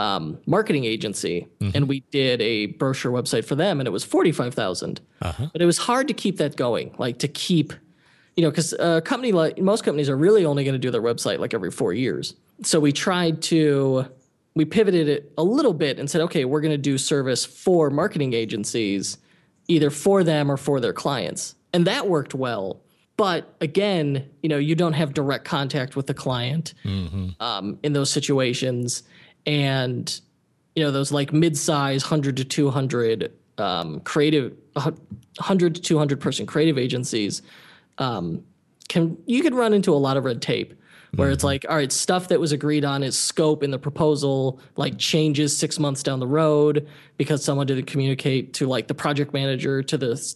um, 0.00 0.38
marketing 0.46 0.84
agency, 0.84 1.46
and 1.74 1.88
we 1.88 2.00
did 2.12 2.40
a 2.40 2.66
brochure 2.66 3.10
website 3.12 3.44
for 3.44 3.54
them, 3.56 3.80
and 3.80 3.86
it 3.86 3.90
was 3.90 4.04
forty 4.04 4.32
five 4.32 4.54
thousand. 4.54 5.00
But 5.52 5.60
it 5.62 5.66
was 5.66 5.78
hard 5.78 6.06
to 6.08 6.14
keep 6.14 6.36
that 6.38 6.56
going, 6.56 6.94
like 6.98 7.18
to 7.20 7.28
keep, 7.28 7.72
you 8.36 8.42
know, 8.44 8.50
because 8.50 8.72
a 8.74 9.00
company 9.00 9.32
like 9.32 9.58
most 9.58 9.82
companies 9.84 10.08
are 10.08 10.16
really 10.16 10.44
only 10.44 10.62
going 10.64 10.74
to 10.74 10.78
do 10.78 10.90
their 10.90 11.02
website 11.02 11.38
like 11.40 11.52
every 11.54 11.70
four 11.72 11.92
years. 11.92 12.34
So 12.62 12.80
we 12.80 12.92
tried 12.92 13.42
to, 13.42 14.06
we 14.54 14.64
pivoted 14.64 15.08
it 15.08 15.32
a 15.38 15.44
little 15.44 15.74
bit 15.74 15.98
and 15.98 16.10
said, 16.10 16.20
okay, 16.22 16.44
we're 16.44 16.60
going 16.60 16.72
to 16.72 16.78
do 16.78 16.98
service 16.98 17.44
for 17.44 17.90
marketing 17.90 18.32
agencies, 18.32 19.18
either 19.68 19.90
for 19.90 20.24
them 20.24 20.50
or 20.50 20.56
for 20.56 20.80
their 20.80 20.92
clients, 20.92 21.54
and 21.72 21.86
that 21.86 22.08
worked 22.08 22.34
well. 22.34 22.80
But 23.16 23.54
again, 23.60 24.28
you 24.42 24.48
know, 24.48 24.58
you 24.58 24.74
don't 24.74 24.92
have 24.92 25.12
direct 25.12 25.44
contact 25.44 25.96
with 25.96 26.06
the 26.06 26.14
client 26.14 26.74
um, 27.40 27.78
in 27.82 27.92
those 27.92 28.10
situations, 28.10 29.02
and 29.46 30.20
you 30.76 30.84
know 30.84 30.92
those 30.92 31.10
like 31.10 31.32
mid-size 31.32 32.04
100 32.04 32.36
to 32.36 32.44
200 32.44 33.32
um, 33.58 34.00
creative 34.00 34.56
100 34.74 35.74
to 35.74 35.80
200 35.80 36.20
person 36.20 36.46
creative 36.46 36.78
agencies 36.78 37.42
um, 37.98 38.44
can 38.88 39.16
you 39.26 39.42
could 39.42 39.54
run 39.54 39.74
into 39.74 39.92
a 39.92 39.98
lot 39.98 40.16
of 40.16 40.24
red 40.24 40.40
tape 40.40 40.74
where 41.14 41.30
it's 41.30 41.44
like 41.44 41.64
all 41.68 41.76
right 41.76 41.92
stuff 41.92 42.28
that 42.28 42.38
was 42.38 42.52
agreed 42.52 42.84
on 42.84 43.02
is 43.02 43.18
scope 43.18 43.62
in 43.62 43.70
the 43.70 43.78
proposal 43.78 44.60
like 44.76 44.98
changes 44.98 45.56
six 45.56 45.78
months 45.78 46.02
down 46.02 46.20
the 46.20 46.26
road 46.26 46.86
because 47.16 47.42
someone 47.42 47.66
didn't 47.66 47.86
communicate 47.86 48.52
to 48.54 48.66
like 48.66 48.88
the 48.88 48.94
project 48.94 49.32
manager 49.32 49.82
to 49.82 49.96
the 49.96 50.34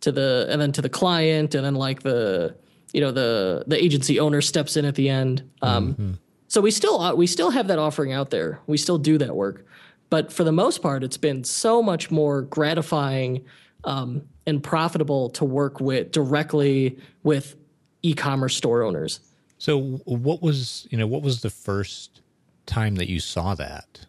to 0.00 0.12
the 0.12 0.46
and 0.50 0.60
then 0.60 0.72
to 0.72 0.82
the 0.82 0.88
client 0.88 1.54
and 1.54 1.64
then 1.64 1.74
like 1.74 2.02
the 2.02 2.54
you 2.92 3.00
know 3.00 3.10
the 3.10 3.64
the 3.66 3.82
agency 3.82 4.20
owner 4.20 4.40
steps 4.40 4.76
in 4.76 4.84
at 4.84 4.94
the 4.94 5.08
end. 5.08 5.48
Um, 5.62 6.18
so 6.46 6.60
we 6.60 6.70
still 6.70 7.00
uh, 7.00 7.14
we 7.14 7.26
still 7.26 7.50
have 7.50 7.66
that 7.68 7.78
offering 7.78 8.12
out 8.12 8.30
there. 8.30 8.60
We 8.66 8.78
still 8.78 8.98
do 8.98 9.18
that 9.18 9.34
work. 9.34 9.66
But 10.10 10.32
for 10.32 10.44
the 10.44 10.52
most 10.52 10.80
part 10.80 11.02
it's 11.04 11.18
been 11.18 11.44
so 11.44 11.82
much 11.82 12.10
more 12.10 12.42
gratifying 12.42 13.44
um, 13.84 14.22
and 14.46 14.62
profitable 14.62 15.30
to 15.30 15.44
work 15.44 15.80
with 15.80 16.12
directly 16.12 16.98
with 17.22 17.56
e-commerce 18.02 18.56
store 18.56 18.82
owners 18.82 19.20
So, 19.58 20.00
what 20.04 20.40
was 20.40 20.86
you 20.90 20.96
know 20.96 21.06
what 21.06 21.22
was 21.22 21.42
the 21.42 21.50
first 21.50 22.22
time 22.66 22.94
that 22.96 23.08
you 23.08 23.20
saw 23.20 23.54
that? 23.56 24.06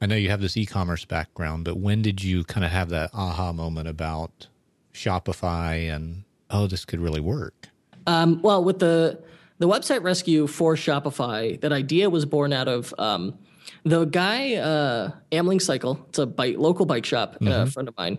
I 0.00 0.06
know 0.06 0.16
you 0.16 0.28
have 0.28 0.40
this 0.40 0.56
e-commerce 0.56 1.04
background, 1.04 1.64
but 1.64 1.78
when 1.78 2.02
did 2.02 2.22
you 2.22 2.44
kind 2.44 2.64
of 2.64 2.70
have 2.70 2.90
that 2.90 3.10
aha 3.14 3.52
moment 3.52 3.88
about 3.88 4.48
Shopify 4.92 5.94
and 5.94 6.24
oh, 6.50 6.66
this 6.66 6.84
could 6.84 7.00
really 7.00 7.20
work? 7.20 7.68
Um, 8.06 8.42
well, 8.42 8.62
with 8.62 8.80
the 8.80 9.22
the 9.58 9.68
website 9.68 10.02
rescue 10.02 10.46
for 10.46 10.74
Shopify, 10.74 11.58
that 11.60 11.72
idea 11.72 12.10
was 12.10 12.26
born 12.26 12.52
out 12.52 12.68
of 12.68 12.92
um, 12.98 13.38
the 13.84 14.04
guy 14.04 14.54
uh, 14.56 15.12
Amling 15.32 15.62
Cycle. 15.62 16.04
It's 16.08 16.18
a 16.18 16.26
bike, 16.26 16.56
local 16.58 16.84
bike 16.84 17.06
shop, 17.06 17.36
a 17.40 17.66
friend 17.66 17.88
of 17.88 17.96
mine. 17.96 18.18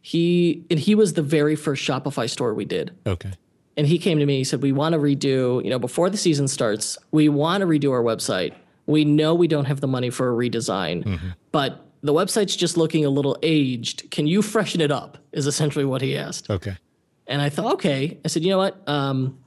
He 0.00 0.64
and 0.70 0.78
he 0.78 0.94
was 0.94 1.14
the 1.14 1.22
very 1.22 1.56
first 1.56 1.86
Shopify 1.86 2.30
store 2.30 2.54
we 2.54 2.64
did. 2.64 2.92
Okay. 3.04 3.32
And 3.78 3.86
he 3.86 3.98
came 3.98 4.18
to 4.18 4.26
me. 4.26 4.38
He 4.38 4.44
said, 4.44 4.60
"We 4.60 4.72
want 4.72 4.92
to 4.92 4.98
redo. 4.98 5.64
You 5.64 5.70
know, 5.70 5.78
before 5.78 6.10
the 6.10 6.18
season 6.18 6.48
starts, 6.48 6.98
we 7.12 7.30
want 7.30 7.62
to 7.62 7.66
redo 7.66 7.92
our 7.92 8.02
website. 8.02 8.52
We 8.86 9.04
know 9.04 9.34
we 9.34 9.48
don't 9.48 9.66
have 9.66 9.80
the 9.80 9.86
money 9.86 10.10
for 10.10 10.28
a 10.28 10.34
redesign, 10.34 11.18
but 11.52 11.86
the 12.02 12.12
website's 12.12 12.56
just 12.56 12.76
looking 12.76 13.04
a 13.04 13.10
little 13.10 13.38
aged. 13.42 14.10
Can 14.10 14.26
you 14.26 14.42
freshen 14.42 14.80
it 14.80 14.90
up?" 14.90 15.16
Is 15.32 15.46
essentially 15.46 15.84
what 15.84 16.02
he 16.02 16.16
asked. 16.16 16.50
Okay. 16.50 16.76
And 17.28 17.40
I 17.40 17.50
thought, 17.50 17.74
okay. 17.74 18.18
I 18.24 18.28
said, 18.28 18.42
you 18.42 18.50
know 18.50 18.58
what? 18.58 18.82
Um, 18.88 19.38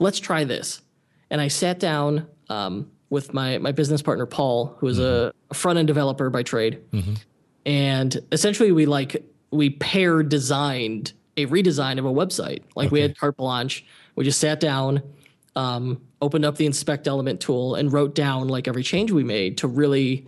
let's 0.00 0.18
try 0.18 0.44
this. 0.44 0.82
And 1.30 1.40
I 1.40 1.46
sat 1.48 1.78
down 1.78 2.26
um, 2.48 2.90
with 3.08 3.32
my 3.32 3.58
my 3.58 3.72
business 3.72 4.02
partner 4.02 4.26
Paul, 4.26 4.76
who 4.78 4.88
is 4.88 4.98
a, 4.98 5.32
a 5.50 5.54
front 5.54 5.78
end 5.78 5.86
developer 5.86 6.28
by 6.28 6.42
trade, 6.42 6.80
and 7.64 8.18
essentially 8.32 8.72
we 8.72 8.84
like 8.86 9.24
we 9.50 9.70
pair 9.70 10.22
designed 10.22 11.12
a 11.36 11.46
redesign 11.46 11.98
of 11.98 12.04
a 12.04 12.12
website. 12.12 12.62
Like 12.74 12.90
we 12.90 13.00
had 13.00 13.18
carte 13.18 13.36
blanche. 13.36 13.84
We 14.16 14.24
just 14.24 14.40
sat 14.40 14.60
down, 14.60 15.02
um, 15.56 16.00
opened 16.20 16.44
up 16.44 16.56
the 16.56 16.66
inspect 16.66 17.06
element 17.06 17.40
tool, 17.40 17.74
and 17.74 17.92
wrote 17.92 18.14
down 18.14 18.48
like 18.48 18.68
every 18.68 18.82
change 18.82 19.12
we 19.12 19.24
made 19.24 19.58
to 19.58 19.68
really 19.68 20.26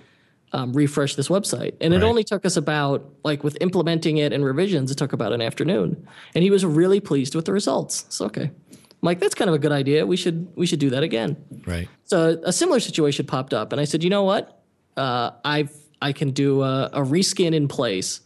um, 0.53 0.73
refresh 0.73 1.15
this 1.15 1.29
website. 1.29 1.75
And 1.81 1.95
it 1.95 2.03
only 2.03 2.25
took 2.25 2.45
us 2.45 2.57
about 2.57 3.11
like 3.25 3.43
with 3.43 3.57
implementing 3.61 4.19
it 4.19 4.33
and 4.33 4.45
revisions, 4.45 4.91
it 4.91 4.99
took 4.99 5.13
about 5.13 5.33
an 5.33 5.41
afternoon. 5.41 6.07
And 6.35 6.45
he 6.45 6.51
was 6.51 6.65
really 6.65 7.01
pleased 7.01 7.35
with 7.35 7.47
the 7.47 7.53
results. 7.53 8.07
So 8.11 8.27
okay, 8.27 8.51
I'm 8.71 8.79
like 9.03 9.19
that's 9.19 9.35
kind 9.35 9.49
of 9.49 9.55
a 9.55 9.59
good 9.59 9.73
idea. 9.73 10.07
We 10.07 10.17
should 10.17 10.53
we 10.55 10.67
should 10.67 10.81
do 10.81 10.91
that 10.91 11.03
again. 11.03 11.37
Right. 11.67 11.89
So 12.05 12.41
a 12.45 12.53
similar 12.53 12.81
situation 12.81 13.27
popped 13.27 13.55
up, 13.55 13.73
and 13.73 13.81
I 13.81 13.85
said, 13.85 14.05
you 14.05 14.11
know 14.11 14.25
what? 14.25 14.63
Uh, 14.97 15.31
I've 15.45 15.75
I 16.03 16.13
can 16.13 16.31
do 16.31 16.63
a, 16.63 16.91
a 16.93 17.01
reskin 17.01 17.55
in 17.55 17.69
place 17.69 18.21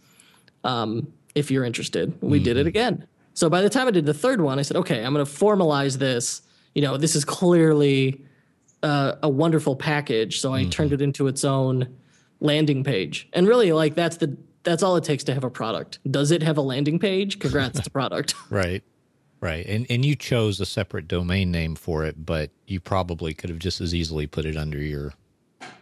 um, 0.64 1.12
if 1.36 1.50
you're 1.50 1.64
interested. 1.64 2.16
We 2.20 2.38
did 2.40 2.56
it 2.56 2.66
again. 2.66 3.06
So 3.34 3.48
by 3.50 3.60
the 3.62 3.68
time 3.70 3.86
I 3.86 3.90
did 3.90 4.06
the 4.06 4.14
third 4.14 4.40
one, 4.40 4.58
I 4.58 4.62
said, 4.62 4.76
okay, 4.78 5.04
I'm 5.04 5.12
going 5.12 5.24
to 5.24 5.30
formalize 5.30 5.98
this. 5.98 6.42
You 6.74 6.82
know, 6.82 6.96
this 6.96 7.14
is 7.14 7.24
clearly 7.24 8.22
uh, 8.82 9.16
a 9.22 9.28
wonderful 9.28 9.76
package. 9.76 10.40
So 10.40 10.52
I 10.54 10.64
turned 10.64 10.92
it 10.92 11.00
into 11.02 11.26
its 11.28 11.44
own 11.44 11.94
landing 12.40 12.82
page, 12.84 13.28
and 13.32 13.46
really, 13.46 13.72
like 13.72 13.94
that's 13.94 14.16
the 14.16 14.36
that's 14.62 14.82
all 14.82 14.96
it 14.96 15.04
takes 15.04 15.22
to 15.24 15.34
have 15.34 15.44
a 15.44 15.50
product. 15.50 15.98
Does 16.10 16.30
it 16.32 16.42
have 16.42 16.56
a 16.58 16.62
landing 16.62 16.98
page? 16.98 17.38
Congrats, 17.38 17.78
it's 17.78 17.86
a 17.86 17.90
product. 17.90 18.34
Right. 18.50 18.82
Right. 19.40 19.66
And 19.66 19.86
and 19.90 20.04
you 20.04 20.16
chose 20.16 20.58
a 20.60 20.66
separate 20.66 21.06
domain 21.08 21.50
name 21.52 21.76
for 21.76 22.04
it, 22.04 22.24
but 22.24 22.50
you 22.66 22.80
probably 22.80 23.34
could 23.34 23.50
have 23.50 23.58
just 23.58 23.80
as 23.82 23.94
easily 23.94 24.26
put 24.26 24.44
it 24.46 24.56
under 24.56 24.78
your 24.78 25.12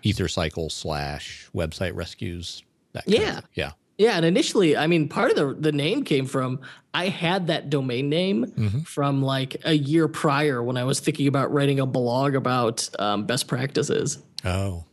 ether 0.02 0.26
cycle 0.28 0.68
slash 0.70 1.48
website 1.54 1.94
rescues. 1.94 2.62
That 2.92 3.04
kind 3.06 3.38
of- 3.38 3.44
Yeah. 3.54 3.72
Yeah. 3.98 4.16
And 4.16 4.24
initially, 4.24 4.76
I 4.76 4.86
mean, 4.86 5.08
part 5.08 5.30
of 5.30 5.36
the 5.36 5.54
the 5.54 5.72
name 5.72 6.04
came 6.04 6.26
from 6.26 6.60
I 6.92 7.08
had 7.08 7.48
that 7.48 7.70
domain 7.70 8.08
name 8.08 8.84
from 8.84 9.22
like 9.22 9.56
a 9.64 9.72
year 9.74 10.06
prior 10.08 10.62
when 10.62 10.76
I 10.76 10.84
was 10.84 11.00
thinking 11.00 11.26
about 11.26 11.52
writing 11.52 11.80
a 11.80 11.86
blog 11.86 12.34
about 12.34 12.88
um, 12.98 13.26
best 13.26 13.48
practices. 13.48 14.18
Oh, 14.44 14.84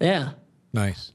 Yeah, 0.00 0.32
nice. 0.72 1.12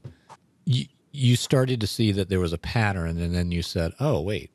You 0.66 0.86
you 1.12 1.36
started 1.36 1.82
to 1.82 1.88
see 1.88 2.12
that 2.14 2.30
there 2.30 2.40
was 2.40 2.54
a 2.54 2.58
pattern, 2.58 3.20
and 3.20 3.36
then 3.36 3.52
you 3.52 3.62
said, 3.62 3.94
"Oh, 4.00 4.22
wait, 4.22 4.52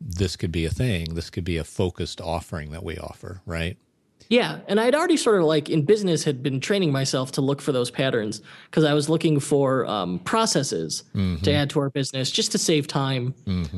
this 0.00 0.36
could 0.36 0.52
be 0.52 0.64
a 0.64 0.70
thing. 0.70 1.14
This 1.14 1.30
could 1.30 1.44
be 1.44 1.56
a 1.56 1.64
focused 1.64 2.20
offering 2.20 2.70
that 2.72 2.84
we 2.84 2.96
offer." 2.98 3.40
Right. 3.46 3.78
Yeah, 4.28 4.60
and 4.68 4.80
I'd 4.80 4.94
already 4.94 5.16
sort 5.16 5.38
of 5.38 5.44
like 5.44 5.68
in 5.68 5.84
business 5.84 6.24
had 6.24 6.42
been 6.42 6.60
training 6.60 6.92
myself 6.92 7.32
to 7.32 7.40
look 7.40 7.60
for 7.60 7.72
those 7.72 7.90
patterns 7.90 8.40
because 8.70 8.84
I 8.84 8.94
was 8.94 9.08
looking 9.08 9.38
for 9.40 9.86
um, 9.86 10.18
processes 10.20 11.04
to 11.42 11.52
add 11.52 11.70
to 11.70 11.80
our 11.80 11.90
business 11.90 12.30
just 12.30 12.52
to 12.52 12.58
save 12.58 12.86
time 12.86 13.34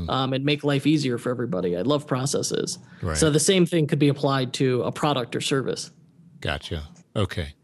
um, 0.08 0.32
and 0.32 0.44
make 0.44 0.64
life 0.64 0.86
easier 0.86 1.18
for 1.18 1.30
everybody. 1.30 1.76
I 1.76 1.82
love 1.82 2.06
processes, 2.06 2.78
Right. 3.02 3.16
so 3.16 3.30
the 3.30 3.40
same 3.40 3.66
thing 3.66 3.86
could 3.86 3.98
be 3.98 4.08
applied 4.08 4.52
to 4.54 4.82
a 4.82 4.92
product 4.92 5.34
or 5.36 5.40
service. 5.40 5.90
Gotcha. 6.40 6.84
Okay. 7.14 7.54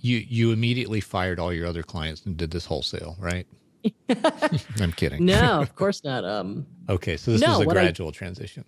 You 0.00 0.18
you 0.18 0.52
immediately 0.52 1.00
fired 1.00 1.38
all 1.40 1.52
your 1.52 1.66
other 1.66 1.82
clients 1.82 2.24
and 2.26 2.36
did 2.36 2.50
this 2.50 2.66
wholesale, 2.66 3.16
right? 3.18 3.46
I'm 4.80 4.92
kidding. 4.92 5.24
No, 5.24 5.60
of 5.62 5.74
course 5.74 6.04
not. 6.04 6.24
Um, 6.24 6.66
Okay, 6.90 7.16
so 7.18 7.32
this 7.32 7.40
No, 7.42 7.50
was 7.58 7.60
a 7.60 7.66
what 7.66 7.76
I- 7.76 7.82
gradual 7.82 8.12
transition. 8.12 8.64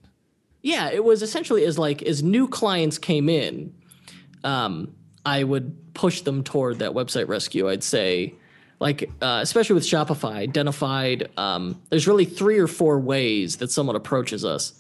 Yeah, 0.63 0.91
it 0.91 1.05
was 1.05 1.23
essentially 1.23 1.65
as 1.65 1.79
like 1.79 2.03
as 2.03 2.23
new 2.23 2.47
clients 2.49 2.99
came 2.99 3.29
in, 3.29 3.75
um, 4.45 4.95
I 5.25 5.45
would 5.45 5.95
push 5.95 6.23
them 6.23 6.43
toward 6.43 6.81
that 6.81 6.93
website 6.93 7.29
rescue. 7.29 7.69
I'd 7.69 7.83
say, 7.83 8.35
like 8.79 9.11
uh, 9.23 9.41
especially 9.43 9.75
with 9.75 9.85
Shopify, 9.85 10.35
identified 10.35 11.31
um, 11.37 11.81
there's 11.91 12.07
really 12.07 12.25
three 12.25 12.59
or 12.59 12.67
four 12.67 12.99
ways 12.99 13.57
that 13.57 13.71
someone 13.71 13.97
approaches 13.97 14.45
us, 14.45 14.75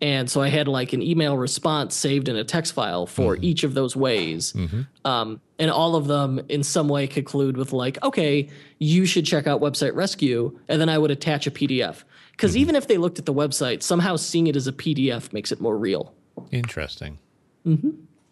and 0.00 0.30
so 0.30 0.40
I 0.40 0.48
had 0.48 0.68
like 0.68 0.92
an 0.92 1.02
email 1.02 1.36
response 1.36 1.94
saved 1.94 2.28
in 2.28 2.36
a 2.36 2.44
text 2.44 2.72
file 2.72 3.06
for 3.06 3.36
each 3.42 3.64
of 3.64 3.74
those 3.74 3.96
ways, 3.96 4.54
um, 5.04 5.40
and 5.58 5.70
all 5.70 5.96
of 5.96 6.06
them 6.06 6.40
in 6.48 6.62
some 6.62 6.88
way 6.88 7.06
conclude 7.06 7.56
with 7.56 7.72
like, 7.72 8.02
okay, 8.02 8.48
you 8.78 9.04
should 9.06 9.26
check 9.26 9.46
out 9.46 9.60
website 9.60 9.94
rescue, 9.94 10.58
and 10.68 10.80
then 10.80 10.88
I 10.88 10.96
would 10.98 11.10
attach 11.10 11.46
a 11.46 11.50
PDF. 11.50 12.04
Because 12.38 12.56
even 12.56 12.76
if 12.76 12.86
they 12.86 12.98
looked 12.98 13.18
at 13.18 13.26
the 13.26 13.34
website, 13.34 13.82
somehow 13.82 14.14
seeing 14.14 14.46
it 14.46 14.54
as 14.54 14.68
a 14.68 14.72
PDF 14.72 15.32
makes 15.32 15.50
it 15.50 15.60
more 15.60 15.76
real. 15.76 16.14
Interesting. 16.52 17.18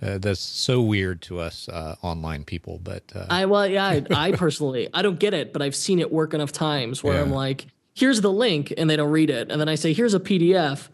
Uh, 0.01 0.19
that's 0.19 0.39
so 0.39 0.81
weird 0.81 1.21
to 1.23 1.41
us 1.41 1.69
uh, 1.69 1.97
online 2.03 2.45
people, 2.45 2.79
but 2.85 3.03
uh, 3.17 3.27
I 3.29 3.47
well, 3.47 3.67
yeah, 3.67 3.85
I, 3.85 4.07
I 4.11 4.33
personally, 4.33 4.89
I 4.95 5.03
don't 5.03 5.19
get 5.19 5.35
it, 5.35 5.53
but 5.53 5.61
I've 5.61 5.75
seen 5.75 5.99
it 5.99 6.13
work 6.13 6.35
enough 6.35 6.53
times 6.53 7.03
where 7.03 7.21
I'm 7.21 7.33
like, 7.33 7.67
here's 7.95 8.21
the 8.21 8.31
link, 8.31 8.73
and 8.79 8.89
they 8.89 8.95
don't 8.95 9.11
read 9.11 9.29
it, 9.29 9.51
and 9.51 9.61
then 9.61 9.69
I 9.69 9.75
say, 9.75 9.93
here's 9.93 10.15
a 10.15 10.21
PDF, 10.21 10.89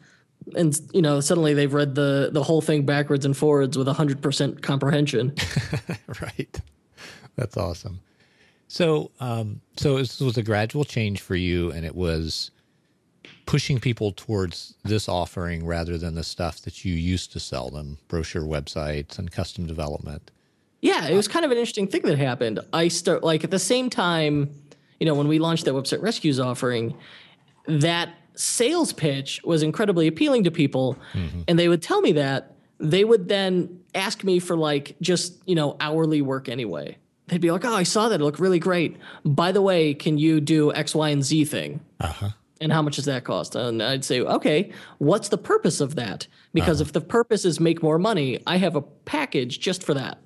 and 0.57 0.81
you 0.95 1.03
know, 1.03 1.21
suddenly 1.21 1.53
they've 1.53 1.75
read 1.75 1.95
the 1.95 2.31
the 2.33 2.43
whole 2.43 2.63
thing 2.63 2.87
backwards 2.87 3.27
and 3.27 3.37
forwards 3.37 3.77
with 3.77 3.89
hundred 3.89 4.23
percent 4.23 4.63
comprehension. 4.63 5.35
right. 6.23 6.61
That's 7.37 7.59
awesome. 7.59 8.01
So, 8.69 9.11
um, 9.21 9.61
so 9.77 9.99
this 9.99 10.19
was 10.19 10.39
a 10.39 10.43
gradual 10.43 10.87
change 10.87 11.21
for 11.21 11.37
you, 11.37 11.73
and 11.73 11.85
it 11.85 11.95
was 11.95 12.53
pushing 13.47 13.81
people 13.81 14.13
towards 14.13 14.75
this 14.85 15.09
offering 15.09 15.67
rather 15.67 15.99
than 15.99 16.15
the 16.15 16.25
stuff 16.25 16.61
that 16.63 16.85
you 16.85 16.95
used 16.95 17.33
to 17.33 17.41
sell 17.41 17.71
them 17.71 17.99
brochure 18.09 18.43
websites 18.43 19.19
and 19.19 19.31
custom 19.31 19.67
development. 19.67 20.31
Yeah, 20.81 21.07
it 21.07 21.15
was 21.15 21.29
kind 21.29 21.45
of 21.45 21.51
an 21.51 21.59
interesting 21.59 21.87
thing 21.87 22.03
that 22.03 22.19
happened. 22.19 22.59
I 22.73 22.89
start 22.89 23.23
like 23.23 23.45
at 23.45 23.51
the 23.51 23.59
same 23.59 23.89
time, 23.89 24.51
you 24.99 25.07
know, 25.07 25.15
when 25.15 25.29
we 25.29 25.39
launched 25.39 25.65
that 25.65 25.75
website 25.75 26.03
rescues 26.03 26.41
offering, 26.41 26.97
that 27.67 28.15
sales 28.35 28.93
pitch 28.93 29.41
was 29.45 29.63
incredibly 29.63 30.07
appealing 30.07 30.45
to 30.45 30.51
people, 30.51 30.99
mm-hmm. 31.13 31.43
and 31.47 31.59
they 31.59 31.69
would 31.69 31.83
tell 31.83 32.01
me 32.01 32.13
that 32.13 32.55
they 32.79 33.05
would 33.05 33.29
then 33.29 33.81
ask 33.95 34.25
me 34.25 34.39
for 34.39 34.57
like 34.57 34.97
just 35.01 35.35
you 35.47 35.55
know 35.55 35.77
hourly 35.81 36.21
work 36.21 36.49
anyway. 36.49 36.97
They'd 37.29 37.41
be 37.41 37.51
like, 37.51 37.65
"Oh, 37.65 37.75
I 37.75 37.85
saw 37.85 38.09
that; 38.09 38.21
it 38.21 38.25
looked 38.25 38.41
really 38.41 38.59
great. 38.59 38.97
By 39.25 39.53
the 39.53 39.63
way, 39.63 39.95
can 39.95 40.19
you 40.19 40.41
do 40.41 40.73
X, 40.73 40.95
Y, 40.95 41.09
and 41.11 41.23
Z 41.23 41.45
thing?" 41.45 41.81
Uh-huh. 42.01 42.31
And 42.63 42.73
how 42.73 42.81
much 42.81 42.97
does 42.97 43.07
that 43.07 43.25
cost? 43.25 43.57
And 43.57 43.83
I'd 43.83 44.05
say, 44.05 44.21
okay, 44.21 44.73
what's 44.99 45.29
the 45.29 45.39
purpose 45.39 45.81
of 45.81 45.97
that? 45.97 46.29
Because 46.55 46.81
uh-huh. 46.81 46.89
if 46.89 46.93
the 46.93 47.01
purpose 47.01 47.45
is 47.45 47.59
make 47.59 47.83
more 47.83 47.99
money, 47.99 48.41
I 48.47 48.57
have 48.57 48.77
a 48.77 48.83
package 48.83 49.59
just 49.59 49.83
for 49.83 49.95
that. 49.95 50.19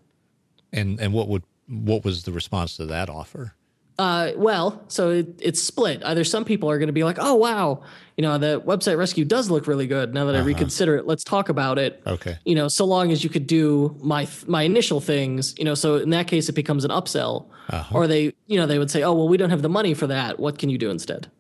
And 0.73 1.01
and 1.01 1.13
what 1.13 1.29
would 1.29 1.45
what 1.69 2.05
was 2.05 2.25
the 2.25 2.33
response 2.33 2.77
to 2.77 2.87
that 2.87 3.09
offer? 3.09 3.55
Uh, 3.99 4.33
well, 4.37 4.85
so 4.89 5.11
it, 5.11 5.41
it's 5.41 5.63
split. 5.63 6.05
Either 6.05 6.23
some 6.23 6.45
people 6.45 6.71
are 6.71 6.79
going 6.79 6.89
to 6.89 6.93
be 6.93 7.05
like, 7.05 7.17
"Oh, 7.19 7.35
wow, 7.35 7.83
you 8.17 8.23
know, 8.23 8.37
the 8.37 8.61
website 8.61 8.99
rescue 8.99 9.25
does 9.25 9.51
look 9.51 9.67
really 9.67 9.87
good." 9.87 10.13
Now 10.13 10.27
that 10.27 10.35
uh-huh. 10.35 10.43
I 10.43 10.47
reconsider 10.47 10.97
it, 10.97 11.07
let's 11.07 11.25
talk 11.25 11.49
about 11.49 11.79
it. 11.79 12.03
Okay. 12.07 12.37
You 12.45 12.55
know, 12.55 12.69
so 12.69 12.85
long 12.85 13.11
as 13.11 13.25
you 13.25 13.31
could 13.31 13.47
do 13.47 13.97
my 14.03 14.29
my 14.47 14.63
initial 14.65 15.01
things, 15.01 15.55
you 15.57 15.65
know, 15.65 15.75
so 15.75 15.97
in 15.97 16.11
that 16.11 16.27
case, 16.27 16.51
it 16.51 16.55
becomes 16.55 16.85
an 16.85 16.91
upsell. 16.91 17.47
Uh-huh. 17.71 17.99
Or 17.99 18.07
they, 18.07 18.35
you 18.47 18.59
know, 18.59 18.67
they 18.67 18.79
would 18.79 18.91
say, 18.91 19.03
"Oh, 19.03 19.15
well, 19.15 19.29
we 19.29 19.39
don't 19.39 19.51
have 19.51 19.63
the 19.63 19.71
money 19.71 19.95
for 19.95 20.07
that. 20.09 20.39
What 20.39 20.59
can 20.59 20.69
you 20.69 20.77
do 20.77 20.91
instead?" 20.91 21.31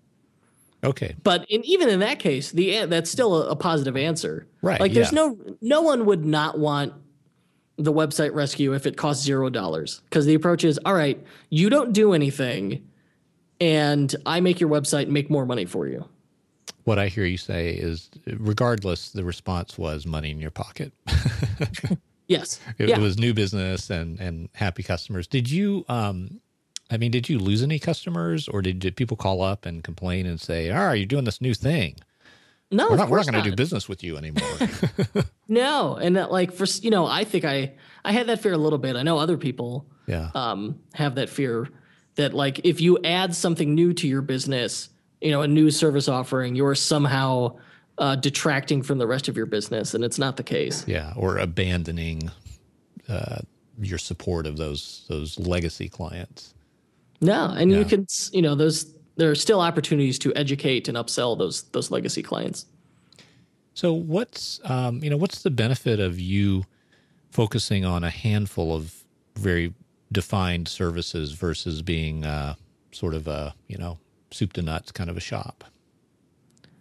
Okay. 0.85 1.17
But 1.23 1.47
in, 1.49 1.65
even 1.65 1.89
in 1.89 2.01
that 2.01 2.19
case, 2.19 2.53
the 2.53 2.87
that's 2.87 3.11
still 3.11 3.43
a, 3.43 3.51
a 3.51 3.57
positive 3.57 3.97
answer. 3.97 4.47
Right. 4.63 4.81
Like, 4.81 4.93
there's 4.93 5.13
yeah. 5.13 5.17
no 5.17 5.57
no 5.61 5.83
one 5.83 6.07
would 6.07 6.25
not 6.25 6.59
want 6.59 6.93
the 7.77 7.93
website 7.93 8.35
rescue 8.35 8.73
if 8.73 8.87
it 8.87 8.97
costs 8.97 9.25
zero 9.25 9.51
dollars 9.51 10.01
because 10.05 10.27
the 10.27 10.35
approach 10.35 10.65
is 10.65 10.81
all 10.85 10.95
right 10.95 11.23
you 11.51 11.69
don't 11.69 11.93
do 11.93 12.15
anything 12.15 12.87
and 13.61 14.17
i 14.25 14.41
make 14.41 14.61
your 14.61 14.71
website 14.71 15.09
make 15.09 15.31
more 15.31 15.45
money 15.45 15.67
for 15.67 15.87
you 15.87 16.05
what 16.85 16.99
i 16.99 17.09
hear 17.09 17.25
you 17.25 17.37
say 17.37 17.71
is 17.71 18.11
regardless 18.39 19.11
the 19.11 19.25
response 19.25 19.77
was 19.77 20.07
money 20.07 20.31
in 20.31 20.41
your 20.41 20.51
pocket 20.51 20.93
yes 22.29 22.61
it, 22.79 22.89
yeah. 22.89 22.99
was 22.99 23.19
new 23.19 23.35
business 23.35 23.91
and 23.91 24.19
and 24.21 24.49
happy 24.55 24.83
customers 24.83 25.27
did 25.27 25.51
you 25.51 25.85
um 25.89 26.41
i 26.91 26.97
mean 26.97 27.11
did 27.11 27.29
you 27.29 27.39
lose 27.39 27.63
any 27.63 27.79
customers 27.79 28.49
or 28.49 28.63
did, 28.63 28.79
did 28.79 28.97
people 28.97 29.17
call 29.17 29.43
up 29.43 29.67
and 29.67 29.85
complain 29.85 30.27
and 30.27 30.41
say 30.41 30.71
all 30.71 30.87
right 30.87 30.95
you're 30.95 31.07
doing 31.07 31.25
this 31.25 31.41
new 31.41 31.55
thing 31.55 31.97
no, 32.71 32.91
we're 32.91 32.97
not, 32.97 33.09
we're 33.09 33.19
not 33.19 33.31
going 33.31 33.45
to 33.45 33.51
do 33.51 33.55
business 33.55 33.89
with 33.89 34.03
you 34.03 34.17
anymore. 34.17 34.59
no, 35.49 35.95
and 35.95 36.17
that, 36.17 36.33
like 36.33 36.53
for 36.53 36.65
you 36.83 36.91
know, 36.91 37.07
I 37.07 37.23
think 37.23 37.45
I 37.45 37.75
I 38.05 38.11
had 38.11 38.27
that 38.27 38.41
fear 38.41 38.55
a 38.55 38.59
little 38.59 38.79
bit. 38.79 38.97
I 38.97 39.05
know 39.05 39.19
other 39.19 39.37
people 39.37 39.87
yeah 40.09 40.31
um, 40.35 40.81
have 40.95 41.15
that 41.15 41.29
fear 41.29 41.69
that 42.17 42.35
like 42.35 42.61
if 42.65 42.81
you 42.81 42.99
add 43.05 43.35
something 43.35 43.75
new 43.75 43.93
to 43.95 44.09
your 44.09 44.23
business, 44.23 44.89
you 45.21 45.31
know, 45.31 45.43
a 45.43 45.49
new 45.49 45.71
service 45.71 46.09
offering, 46.09 46.57
you're 46.57 46.75
somehow 46.75 47.57
uh, 47.99 48.17
detracting 48.17 48.83
from 48.83 48.99
the 48.99 49.07
rest 49.07 49.29
of 49.29 49.37
your 49.37 49.47
business, 49.47 49.95
and 49.95 50.05
it's 50.05 50.19
not 50.19 50.37
the 50.37 50.43
case. 50.43 50.85
Yeah, 50.89 51.13
or 51.17 51.39
abandoning 51.39 52.31
uh, 53.09 53.39
your 53.81 53.99
support 53.99 54.47
of 54.47 54.57
those 54.57 55.05
those 55.09 55.39
legacy 55.39 55.89
clients. 55.89 56.53
No, 57.21 57.55
and 57.57 57.71
yeah. 57.71 57.79
you 57.79 57.85
can 57.85 58.07
you 58.33 58.43
know 58.43 58.55
those 58.55 58.95
there 59.17 59.31
are 59.31 59.35
still 59.35 59.61
opportunities 59.61 60.19
to 60.21 60.35
educate 60.35 60.89
and 60.89 60.97
upsell 60.97 61.37
those 61.37 61.63
those 61.71 61.91
legacy 61.91 62.23
clients. 62.23 62.67
So 63.75 63.93
what's 63.93 64.61
um, 64.65 65.03
you 65.03 65.11
know 65.11 65.17
what's 65.17 65.43
the 65.43 65.51
benefit 65.51 66.01
of 66.01 66.19
you 66.21 66.65
focusing 67.31 67.85
on 67.85 68.05
a 68.05 68.11
handful 68.11 68.75
of 68.75 69.05
very 69.37 69.75
defined 70.13 70.69
services 70.69 71.33
versus 71.33 71.83
being 71.83 72.25
uh, 72.25 72.55
sort 72.93 73.15
of 73.15 73.27
a 73.27 73.55
you 73.69 73.79
know 73.79 73.99
soup 74.31 74.53
to 74.55 74.63
nuts 74.63 74.93
kind 74.93 75.11
of 75.11 75.17
a 75.17 75.21
shop? 75.21 75.65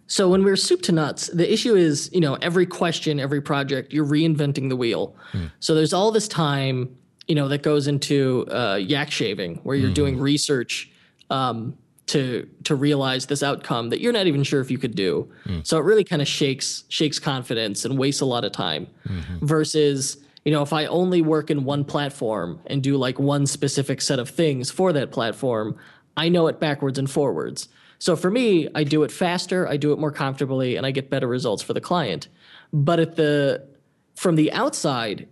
So 0.08 0.28
when 0.28 0.44
we're 0.44 0.56
soup 0.56 0.82
to 0.82 0.92
nuts, 0.92 1.26
the 1.28 1.52
issue 1.52 1.74
is 1.74 2.10
you 2.12 2.20
know 2.20 2.34
every 2.42 2.66
question, 2.66 3.18
every 3.18 3.40
project, 3.40 3.92
you're 3.92 4.06
reinventing 4.06 4.68
the 4.68 4.76
wheel. 4.76 5.16
Hmm. 5.32 5.46
So 5.60 5.74
there's 5.74 5.92
all 5.92 6.12
this 6.12 6.28
time 6.28 6.96
you 7.26 7.34
know 7.34 7.48
that 7.48 7.62
goes 7.62 7.86
into 7.86 8.46
uh, 8.50 8.76
yak 8.76 9.10
shaving 9.10 9.56
where 9.62 9.76
you're 9.76 9.88
mm-hmm. 9.88 9.94
doing 9.94 10.20
research. 10.20 10.90
Um, 11.30 11.76
to 12.06 12.48
to 12.64 12.74
realize 12.74 13.26
this 13.26 13.42
outcome 13.42 13.90
that 13.90 14.00
you're 14.00 14.12
not 14.12 14.26
even 14.26 14.42
sure 14.42 14.60
if 14.60 14.70
you 14.70 14.78
could 14.78 14.94
do. 14.94 15.28
Mm. 15.44 15.66
So 15.66 15.76
it 15.78 15.82
really 15.82 16.04
kind 16.04 16.22
of 16.22 16.28
shakes 16.28 16.84
shakes 16.88 17.18
confidence 17.18 17.84
and 17.84 17.98
wastes 17.98 18.20
a 18.20 18.26
lot 18.26 18.44
of 18.44 18.52
time. 18.52 18.86
Mm-hmm. 19.08 19.44
Versus, 19.44 20.18
you 20.44 20.52
know, 20.52 20.62
if 20.62 20.72
I 20.72 20.86
only 20.86 21.20
work 21.20 21.50
in 21.50 21.64
one 21.64 21.84
platform 21.84 22.60
and 22.66 22.82
do 22.82 22.96
like 22.96 23.18
one 23.18 23.46
specific 23.46 24.00
set 24.00 24.18
of 24.18 24.30
things 24.30 24.70
for 24.70 24.92
that 24.92 25.10
platform, 25.10 25.76
I 26.16 26.28
know 26.28 26.46
it 26.46 26.60
backwards 26.60 26.98
and 26.98 27.10
forwards. 27.10 27.68
So 27.98 28.14
for 28.14 28.30
me, 28.30 28.68
I 28.74 28.84
do 28.84 29.02
it 29.02 29.10
faster, 29.10 29.66
I 29.66 29.76
do 29.76 29.92
it 29.92 29.98
more 29.98 30.12
comfortably, 30.12 30.76
and 30.76 30.86
I 30.86 30.90
get 30.90 31.10
better 31.10 31.26
results 31.26 31.62
for 31.62 31.72
the 31.72 31.80
client. 31.80 32.28
But 32.72 33.00
at 33.00 33.16
the 33.16 33.66
from 34.14 34.36
the 34.36 34.52
outside, 34.52 35.28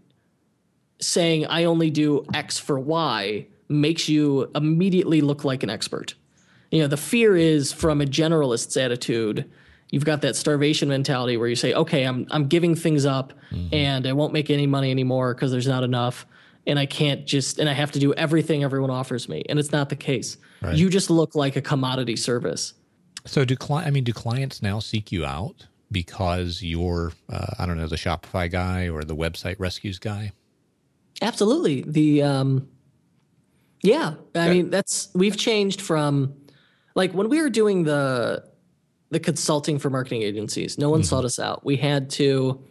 saying 1.06 1.46
I 1.46 1.64
only 1.64 1.90
do 1.90 2.24
X 2.34 2.58
for 2.58 2.78
Y 2.78 3.46
makes 3.68 4.08
you 4.08 4.50
immediately 4.54 5.20
look 5.20 5.44
like 5.44 5.62
an 5.62 5.70
expert 5.70 6.14
you 6.74 6.80
know 6.80 6.88
the 6.88 6.96
fear 6.96 7.36
is 7.36 7.72
from 7.72 8.00
a 8.00 8.06
generalist's 8.06 8.76
attitude 8.76 9.48
you've 9.90 10.04
got 10.04 10.22
that 10.22 10.34
starvation 10.34 10.88
mentality 10.88 11.36
where 11.36 11.48
you 11.48 11.54
say 11.54 11.72
okay 11.72 12.02
i'm 12.02 12.26
i'm 12.32 12.48
giving 12.48 12.74
things 12.74 13.06
up 13.06 13.32
mm-hmm. 13.50 13.72
and 13.72 14.06
i 14.06 14.12
won't 14.12 14.32
make 14.32 14.50
any 14.50 14.66
money 14.66 14.90
anymore 14.90 15.34
because 15.34 15.52
there's 15.52 15.68
not 15.68 15.84
enough 15.84 16.26
and 16.66 16.78
i 16.78 16.84
can't 16.84 17.26
just 17.26 17.60
and 17.60 17.68
i 17.68 17.72
have 17.72 17.92
to 17.92 18.00
do 18.00 18.12
everything 18.14 18.64
everyone 18.64 18.90
offers 18.90 19.28
me 19.28 19.44
and 19.48 19.58
it's 19.58 19.70
not 19.70 19.88
the 19.88 19.96
case 19.96 20.36
right. 20.62 20.76
you 20.76 20.90
just 20.90 21.10
look 21.10 21.36
like 21.36 21.54
a 21.54 21.62
commodity 21.62 22.16
service 22.16 22.74
so 23.24 23.44
do 23.44 23.54
cli- 23.54 23.84
i 23.84 23.90
mean 23.90 24.02
do 24.02 24.12
clients 24.12 24.60
now 24.60 24.80
seek 24.80 25.12
you 25.12 25.24
out 25.24 25.68
because 25.92 26.60
you're 26.60 27.12
uh, 27.32 27.54
i 27.60 27.66
don't 27.66 27.76
know 27.76 27.86
the 27.86 27.96
shopify 27.96 28.50
guy 28.50 28.88
or 28.88 29.04
the 29.04 29.14
website 29.14 29.54
rescues 29.60 30.00
guy 30.00 30.32
absolutely 31.22 31.82
the 31.86 32.22
um 32.22 32.68
yeah 33.82 34.14
i 34.34 34.48
mean 34.50 34.70
that's 34.70 35.08
we've 35.14 35.36
changed 35.36 35.80
from 35.80 36.34
like 36.94 37.12
when 37.12 37.28
we 37.28 37.40
were 37.40 37.50
doing 37.50 37.84
the 37.84 38.44
the 39.14 39.20
consulting 39.20 39.78
for 39.78 39.90
marketing 39.90 40.22
agencies, 40.22 40.76
no 40.76 40.90
one 40.90 41.00
mm-hmm. 41.00 41.06
sought 41.06 41.24
us 41.24 41.38
out. 41.38 41.64
We 41.64 41.76
had 41.76 42.10
to 42.10 42.62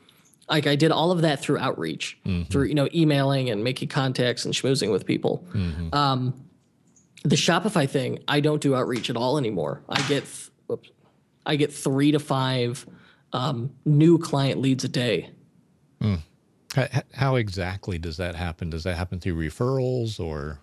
like 0.49 0.67
I 0.67 0.75
did 0.75 0.91
all 0.91 1.11
of 1.11 1.21
that 1.21 1.39
through 1.39 1.57
outreach, 1.57 2.19
mm-hmm. 2.25 2.51
through 2.51 2.65
you 2.65 2.75
know 2.75 2.89
emailing 2.93 3.49
and 3.49 3.63
making 3.63 3.87
contacts 3.87 4.45
and 4.45 4.53
schmoozing 4.53 4.91
with 4.91 5.05
people. 5.05 5.47
Mm-hmm. 5.53 5.95
Um, 5.95 6.33
the 7.23 7.37
Shopify 7.37 7.89
thing, 7.89 8.19
I 8.27 8.41
don't 8.41 8.61
do 8.61 8.75
outreach 8.75 9.09
at 9.09 9.15
all 9.15 9.37
anymore. 9.37 9.83
I 9.87 10.01
get 10.09 10.25
whoops, 10.67 10.91
I 11.45 11.55
get 11.55 11.73
three 11.73 12.11
to 12.11 12.19
five 12.19 12.85
um, 13.31 13.71
new 13.85 14.17
client 14.17 14.59
leads 14.59 14.83
a 14.83 14.89
day. 14.89 15.29
Mm. 16.01 16.19
How, 16.73 16.87
how 17.13 17.35
exactly 17.35 17.97
does 17.97 18.17
that 18.17 18.35
happen? 18.35 18.69
Does 18.69 18.83
that 18.83 18.97
happen 18.97 19.19
through 19.19 19.35
referrals 19.35 20.19
or 20.19 20.59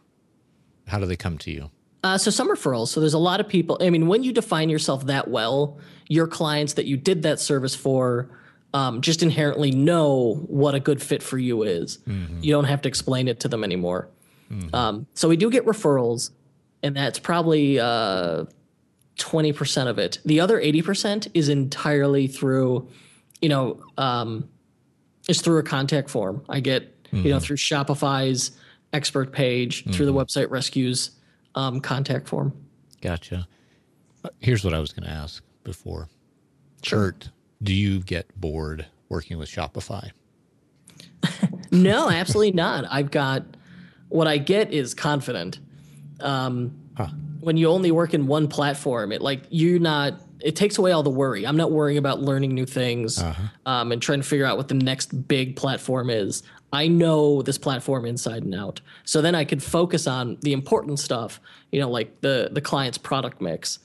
how 0.88 0.98
do 0.98 1.06
they 1.06 1.16
come 1.16 1.38
to 1.38 1.50
you? 1.50 1.70
Uh, 2.02 2.16
so 2.18 2.30
some 2.30 2.48
referrals. 2.48 2.88
So 2.88 3.00
there's 3.00 3.14
a 3.14 3.18
lot 3.18 3.40
of 3.40 3.48
people. 3.48 3.78
I 3.80 3.90
mean, 3.90 4.06
when 4.06 4.22
you 4.22 4.32
define 4.32 4.70
yourself 4.70 5.06
that 5.06 5.28
well, 5.28 5.78
your 6.08 6.26
clients 6.26 6.74
that 6.74 6.86
you 6.86 6.96
did 6.96 7.22
that 7.22 7.38
service 7.38 7.74
for 7.74 8.30
um, 8.72 9.00
just 9.00 9.22
inherently 9.22 9.70
know 9.70 10.44
what 10.46 10.74
a 10.74 10.80
good 10.80 11.02
fit 11.02 11.22
for 11.22 11.38
you 11.38 11.62
is. 11.62 11.98
Mm-hmm. 12.08 12.42
You 12.42 12.52
don't 12.52 12.64
have 12.64 12.82
to 12.82 12.88
explain 12.88 13.28
it 13.28 13.40
to 13.40 13.48
them 13.48 13.64
anymore. 13.64 14.08
Mm-hmm. 14.50 14.74
Um, 14.74 15.06
so 15.14 15.28
we 15.28 15.36
do 15.36 15.50
get 15.50 15.66
referrals, 15.66 16.30
and 16.82 16.96
that's 16.96 17.18
probably 17.18 17.78
uh, 17.78 18.44
twenty 19.16 19.52
percent 19.52 19.88
of 19.88 19.98
it. 19.98 20.18
The 20.24 20.40
other 20.40 20.58
eighty 20.58 20.82
percent 20.82 21.28
is 21.34 21.48
entirely 21.48 22.26
through, 22.26 22.88
you 23.40 23.48
know, 23.48 23.82
um, 23.98 24.48
is 25.28 25.40
through 25.40 25.58
a 25.58 25.62
contact 25.62 26.10
form. 26.10 26.44
I 26.48 26.60
get 26.60 27.02
mm-hmm. 27.04 27.16
you 27.18 27.22
know 27.30 27.36
mm-hmm. 27.36 27.44
through 27.44 27.56
Shopify's 27.56 28.52
expert 28.92 29.32
page, 29.32 29.84
through 29.94 30.06
the 30.06 30.12
mm-hmm. 30.12 30.20
website 30.20 30.50
rescues 30.50 31.12
um, 31.54 31.80
contact 31.80 32.28
form. 32.28 32.52
Gotcha. 33.00 33.46
Uh, 34.24 34.28
here's 34.40 34.64
what 34.64 34.74
I 34.74 34.80
was 34.80 34.92
going 34.92 35.08
to 35.08 35.14
ask 35.14 35.42
before. 35.64 36.08
Sure. 36.82 37.14
do 37.62 37.74
you 37.74 38.00
get 38.00 38.26
bored 38.40 38.86
working 39.10 39.38
with 39.38 39.50
Shopify? 39.50 40.10
no, 41.70 42.08
absolutely 42.08 42.52
not. 42.52 42.86
I've 42.90 43.10
got 43.10 43.44
what 44.08 44.26
I 44.26 44.38
get 44.38 44.72
is 44.72 44.94
confident. 44.94 45.58
Um, 46.20 46.74
huh. 46.96 47.08
When 47.40 47.56
you 47.56 47.68
only 47.68 47.90
work 47.90 48.14
in 48.14 48.26
one 48.26 48.48
platform, 48.48 49.12
it 49.12 49.22
like 49.22 49.42
you're 49.50 49.78
not. 49.78 50.20
It 50.42 50.56
takes 50.56 50.78
away 50.78 50.92
all 50.92 51.02
the 51.02 51.10
worry. 51.10 51.46
I'm 51.46 51.56
not 51.56 51.70
worrying 51.70 51.98
about 51.98 52.20
learning 52.20 52.54
new 52.54 52.66
things 52.66 53.18
uh-huh. 53.20 53.42
um, 53.66 53.92
and 53.92 54.00
trying 54.00 54.20
to 54.20 54.26
figure 54.26 54.46
out 54.46 54.56
what 54.56 54.68
the 54.68 54.74
next 54.74 55.28
big 55.28 55.56
platform 55.56 56.10
is. 56.10 56.42
I 56.72 56.86
know 56.88 57.42
this 57.42 57.58
platform 57.58 58.06
inside 58.06 58.44
and 58.44 58.54
out. 58.54 58.80
So 59.04 59.20
then 59.20 59.34
I 59.34 59.44
could 59.44 59.62
focus 59.62 60.06
on 60.06 60.38
the 60.42 60.52
important 60.52 60.98
stuff, 60.98 61.40
you 61.72 61.80
know, 61.80 61.90
like 61.90 62.20
the 62.20 62.50
the 62.52 62.60
client's 62.60 62.98
product 62.98 63.40
mix. 63.40 63.80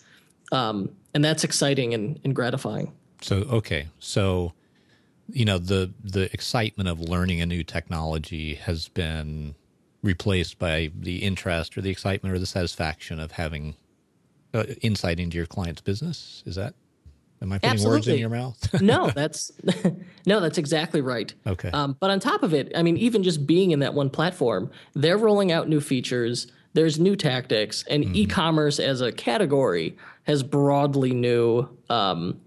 Um, 0.51 0.89
and 1.13 1.23
that's 1.23 1.43
exciting 1.43 1.93
and, 1.93 2.19
and 2.23 2.35
gratifying. 2.35 2.93
So 3.21 3.37
okay. 3.37 3.87
So 3.99 4.53
you 5.29 5.45
know, 5.45 5.57
the 5.57 5.91
the 6.03 6.31
excitement 6.33 6.89
of 6.89 6.99
learning 6.99 7.41
a 7.41 7.45
new 7.45 7.63
technology 7.63 8.55
has 8.55 8.87
been 8.89 9.55
replaced 10.03 10.59
by 10.59 10.91
the 10.95 11.23
interest 11.23 11.77
or 11.77 11.81
the 11.81 11.89
excitement 11.89 12.35
or 12.35 12.39
the 12.39 12.45
satisfaction 12.45 13.19
of 13.19 13.31
having 13.31 13.75
uh, 14.55 14.63
insight 14.81 15.19
into 15.19 15.37
your 15.37 15.45
client's 15.45 15.81
business. 15.81 16.43
Is 16.45 16.55
that? 16.55 16.73
Am 17.41 17.51
I 17.51 17.57
putting 17.57 17.71
Absolutely. 17.71 17.97
words 17.97 18.07
in 18.07 18.17
your 18.17 18.29
mouth? 18.29 18.81
no, 18.81 19.09
that's 19.09 19.51
no, 20.25 20.39
that's 20.39 20.57
exactly 20.57 21.01
right. 21.01 21.33
Okay. 21.45 21.69
Um, 21.73 21.97
but 21.99 22.09
on 22.09 22.19
top 22.19 22.43
of 22.43 22.53
it, 22.53 22.71
I 22.75 22.81
mean, 22.81 22.97
even 22.97 23.23
just 23.23 23.45
being 23.45 23.71
in 23.71 23.79
that 23.79 23.93
one 23.93 24.09
platform, 24.09 24.71
they're 24.93 25.17
rolling 25.17 25.51
out 25.51 25.67
new 25.67 25.81
features. 25.81 26.47
There's 26.73 26.99
new 26.99 27.15
tactics, 27.15 27.83
and 27.89 28.03
Mm-hmm. 28.03 28.15
e-commerce 28.15 28.79
as 28.79 29.01
a 29.01 29.11
category 29.11 29.97
has 30.23 30.43
broadly 30.43 31.11
new 31.13 31.67
um, 31.89 32.39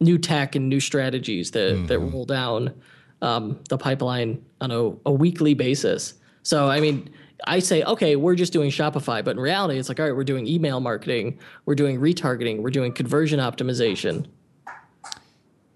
new 0.00 0.18
tech 0.18 0.54
and 0.56 0.68
new 0.68 0.80
strategies 0.80 1.50
that 1.52 1.84
that 1.88 1.98
Mm-hmm. 1.98 2.12
roll 2.12 2.24
down 2.24 2.74
um, 3.22 3.60
the 3.68 3.78
pipeline 3.78 4.44
on 4.60 4.70
a, 4.70 4.80
a 5.06 5.12
weekly 5.12 5.54
basis. 5.54 6.14
So, 6.42 6.68
I 6.68 6.80
mean, 6.80 7.08
I 7.46 7.58
say, 7.58 7.82
okay, 7.82 8.16
we're 8.16 8.34
just 8.34 8.52
doing 8.52 8.70
Shopify, 8.70 9.24
but 9.24 9.32
in 9.32 9.40
reality, 9.40 9.78
it's 9.78 9.88
like, 9.88 10.00
all 10.00 10.06
right, 10.06 10.14
we're 10.14 10.24
doing 10.24 10.46
email 10.46 10.80
marketing, 10.80 11.38
we're 11.66 11.74
doing 11.74 12.00
retargeting, 12.00 12.62
we're 12.62 12.70
doing 12.70 12.92
conversion 12.92 13.40
optimization. 13.40 14.26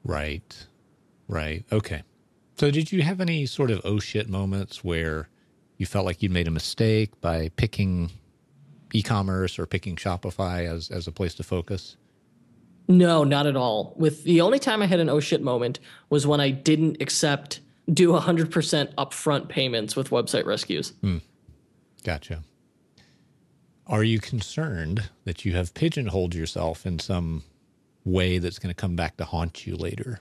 Right. 0.05 0.67
Right. 1.29 1.65
Okay. 1.73 2.03
So, 2.59 2.71
did 2.71 2.93
you 2.93 3.03
have 3.03 3.21
any 3.21 3.45
sort 3.47 3.71
of 3.71 3.81
oh 3.85 3.99
shit 3.99 4.29
moments 4.29 4.83
where 4.83 5.29
you 5.77 5.87
felt 5.87 6.07
like 6.07 6.23
you'd 6.23 6.33
made 6.33 6.49
a 6.49 6.51
mistake 6.51 7.21
by 7.21 7.51
picking 7.57 8.11
e 8.93 9.03
commerce 9.03 9.59
or 9.59 9.67
picking 9.67 9.97
Shopify 9.97 10.71
as, 10.71 10.91
as 10.91 11.07
a 11.07 11.13
place 11.13 11.35
to 11.35 11.43
focus? 11.43 11.97
No, 12.89 13.25
not 13.25 13.47
at 13.47 13.57
all. 13.57 13.95
With 13.97 14.25
the 14.25 14.41
only 14.41 14.59
time 14.59 14.81
I 14.81 14.87
had 14.87 15.01
an 15.01 15.09
oh 15.09 15.21
shit 15.21 15.43
moment 15.43 15.81
was 16.09 16.27
when 16.27 16.41
I 16.41 16.51
didn't 16.51 17.03
accept 17.03 17.61
do 17.93 18.13
100% 18.13 18.95
upfront 18.95 19.49
payments 19.49 19.97
with 19.97 20.11
website 20.11 20.45
rescues. 20.45 20.93
Hmm. 21.01 21.19
Gotcha. 22.05 22.43
Are 23.87 24.05
you 24.05 24.19
concerned 24.19 25.11
that 25.25 25.45
you 25.45 25.55
have 25.55 25.75
pigeonholed 25.75 26.35
yourself 26.35 26.87
in 26.87 26.99
some 26.99 27.45
way 28.05 28.39
that's 28.39 28.59
going 28.59 28.71
to 28.71 28.81
come 28.81 28.97
back 28.97 29.17
to 29.19 29.25
haunt 29.25 29.67
you 29.67 29.77
later? 29.77 30.21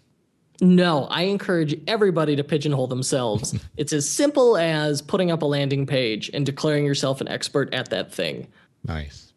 No, 0.61 1.05
I 1.05 1.23
encourage 1.23 1.75
everybody 1.88 2.35
to 2.35 2.43
pigeonhole 2.43 2.88
themselves. 2.88 3.55
it's 3.77 3.91
as 3.91 4.07
simple 4.07 4.57
as 4.57 5.01
putting 5.01 5.31
up 5.31 5.41
a 5.41 5.45
landing 5.45 5.85
page 5.85 6.29
and 6.33 6.45
declaring 6.45 6.85
yourself 6.85 7.21
an 7.21 7.27
expert 7.27 7.73
at 7.73 7.89
that 7.89 8.13
thing. 8.13 8.47
Nice. 8.83 9.33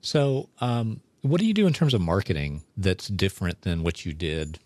So, 0.00 0.48
um, 0.60 1.00
what 1.22 1.40
do 1.40 1.46
you 1.46 1.54
do 1.54 1.66
in 1.66 1.72
terms 1.72 1.94
of 1.94 2.00
marketing 2.00 2.62
that's 2.76 3.08
different 3.08 3.62
than 3.62 3.82
what 3.82 4.04
you 4.04 4.12
did 4.12 4.58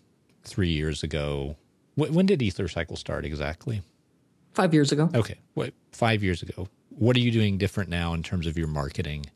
three 0.43 0.69
years 0.69 1.03
ago? 1.03 1.55
Wh- 1.95 2.11
when 2.13 2.25
did 2.25 2.39
EtherCycle 2.39 2.97
start 2.97 3.25
exactly? 3.25 3.81
Five 4.57 4.73
years 4.73 4.91
ago. 4.91 5.07
Okay, 5.13 5.35
what 5.53 5.71
five 5.91 6.23
years 6.23 6.41
ago? 6.41 6.67
What 6.89 7.15
are 7.15 7.19
you 7.19 7.29
doing 7.29 7.59
different 7.59 7.91
now 7.91 8.15
in 8.15 8.23
terms 8.23 8.47
of 8.47 8.57
your 8.57 8.67
marketing? 8.67 9.27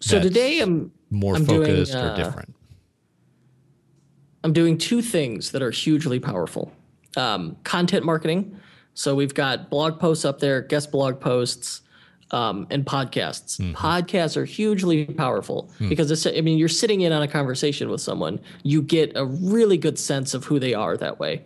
so 0.00 0.18
today 0.18 0.58
I'm 0.58 0.90
More 1.10 1.36
I'm 1.36 1.44
doing, 1.44 1.68
focused 1.68 1.94
uh, 1.94 2.08
or 2.08 2.16
different? 2.16 2.52
I'm 4.42 4.52
doing 4.52 4.78
two 4.78 5.00
things 5.00 5.52
that 5.52 5.62
are 5.62 5.70
hugely 5.70 6.18
powerful 6.18 6.72
um, 7.16 7.56
content 7.62 8.04
marketing. 8.04 8.58
So 8.94 9.14
we've 9.14 9.32
got 9.32 9.70
blog 9.70 10.00
posts 10.00 10.24
up 10.24 10.40
there, 10.40 10.60
guest 10.60 10.90
blog 10.90 11.20
posts, 11.20 11.82
um, 12.32 12.66
and 12.68 12.84
podcasts. 12.84 13.60
Podcasts 13.74 14.36
are 14.36 14.44
hugely 14.44 15.04
powerful 15.04 15.70
because 15.88 16.10
it's, 16.10 16.26
I 16.26 16.40
mean, 16.40 16.58
you're 16.58 16.68
sitting 16.68 17.02
in 17.02 17.12
on 17.12 17.22
a 17.22 17.28
conversation 17.28 17.90
with 17.90 18.00
someone, 18.00 18.40
you 18.64 18.82
get 18.82 19.12
a 19.14 19.24
really 19.24 19.76
good 19.76 20.00
sense 20.00 20.34
of 20.34 20.46
who 20.46 20.58
they 20.58 20.74
are 20.74 20.96
that 20.96 21.20
way. 21.20 21.44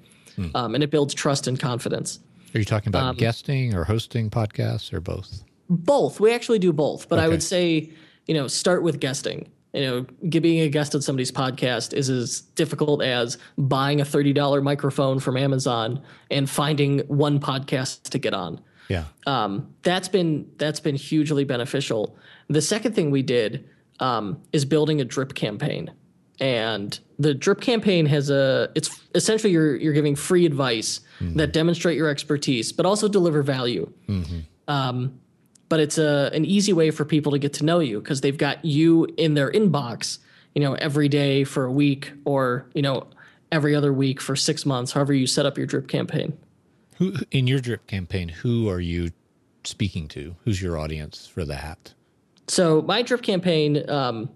Um, 0.55 0.75
and 0.75 0.83
it 0.83 0.91
builds 0.91 1.13
trust 1.15 1.47
and 1.47 1.61
confidence. 1.61 2.21
Are 2.57 2.59
you 2.59 2.65
talking 2.65 2.89
about 2.89 3.05
um, 3.05 3.17
guesting 3.17 3.75
or 3.75 3.85
hosting 3.85 4.31
podcasts 4.31 4.91
or 4.95 4.99
both? 4.99 5.45
Both. 5.69 6.21
We 6.21 6.33
actually 6.33 6.59
do 6.59 6.73
both, 6.73 7.07
but 7.07 7.19
I 7.19 7.29
would 7.29 7.43
say, 7.43 7.91
you 8.25 8.33
know, 8.33 8.49
start 8.49 8.83
with 8.83 8.99
guesting. 8.99 9.51
You 9.75 9.83
know, 9.83 10.07
being 10.41 10.61
a 10.61 10.69
guest 10.71 10.95
on 10.95 11.03
somebody's 11.03 11.31
podcast 11.31 11.93
is 11.93 12.09
as 12.09 12.41
difficult 12.41 13.03
as 13.03 13.37
buying 13.59 14.01
a 14.01 14.05
$30 14.05 14.63
microphone 14.63 15.21
from 15.21 15.37
Amazon 15.37 16.03
and 16.31 16.49
finding 16.49 17.01
one 17.09 17.41
podcast 17.41 18.05
to 18.05 18.19
get 18.19 18.33
on. 18.33 18.59
Yeah. 18.89 19.05
Um, 19.27 19.75
that's 19.83 20.09
been 20.09 20.51
that's 20.57 20.81
been 20.81 20.97
hugely 20.97 21.45
beneficial. 21.45 22.17
The 22.49 22.63
second 22.63 22.95
thing 22.95 23.11
we 23.11 23.21
did 23.21 23.69
um, 24.01 24.41
is 24.55 24.65
building 24.65 25.03
a 25.03 25.05
drip 25.05 25.35
campaign, 25.35 25.91
and 26.41 26.99
the 27.19 27.33
drip 27.35 27.61
campaign 27.61 28.07
has 28.07 28.31
a 28.31 28.71
it's 28.75 29.01
essentially 29.15 29.53
you're 29.53 29.77
you're 29.77 29.93
giving 29.93 30.15
free 30.17 30.45
advice 30.47 31.01
that 31.37 31.53
demonstrate 31.53 31.97
your 31.97 32.09
expertise, 32.09 32.73
but 32.73 32.85
also 32.85 33.09
deliver 33.09 33.43
value. 33.43 33.91
Um, 34.69 35.19
but 35.69 35.81
it's 35.81 35.99
a 35.99 36.31
an 36.35 36.45
easy 36.45 36.73
way 36.73 36.91
for 36.91 37.05
people 37.05 37.33
to 37.33 37.39
get 37.39 37.53
to 37.55 37.65
know 37.65 37.81
you 37.81 38.01
because 38.01 38.21
they've 38.21 38.37
got 38.37 38.65
you 38.65 39.07
in 39.17 39.35
their 39.35 39.51
inbox, 39.51 40.19
you 40.55 40.61
know, 40.63 40.75
every 40.75 41.09
day 41.09 41.45
for 41.45 41.65
a 41.65 41.73
week 41.73 42.13
or 42.25 42.67
you 42.75 42.83
know 42.83 43.07
every 43.53 43.75
other 43.75 43.93
week 43.93 44.21
for 44.21 44.37
six 44.37 44.67
months, 44.67 44.93
however 44.93 45.15
you 45.15 45.27
set 45.27 45.47
up 45.47 45.57
your 45.57 45.67
drip 45.67 45.89
campaign. 45.89 46.37
Who 46.99 47.15
in 47.31 47.47
your 47.47 47.61
drip 47.61 47.87
campaign? 47.87 48.29
Who 48.29 48.69
are 48.69 48.81
you 48.81 49.11
speaking 49.65 50.09
to? 50.09 50.37
Who's 50.45 50.61
your 50.61 50.79
audience 50.79 51.27
for 51.27 51.45
that? 51.45 51.95
So 52.49 52.83
my 52.83 53.03
drip 53.03 53.23
campaign, 53.23 53.89
um, 53.91 54.31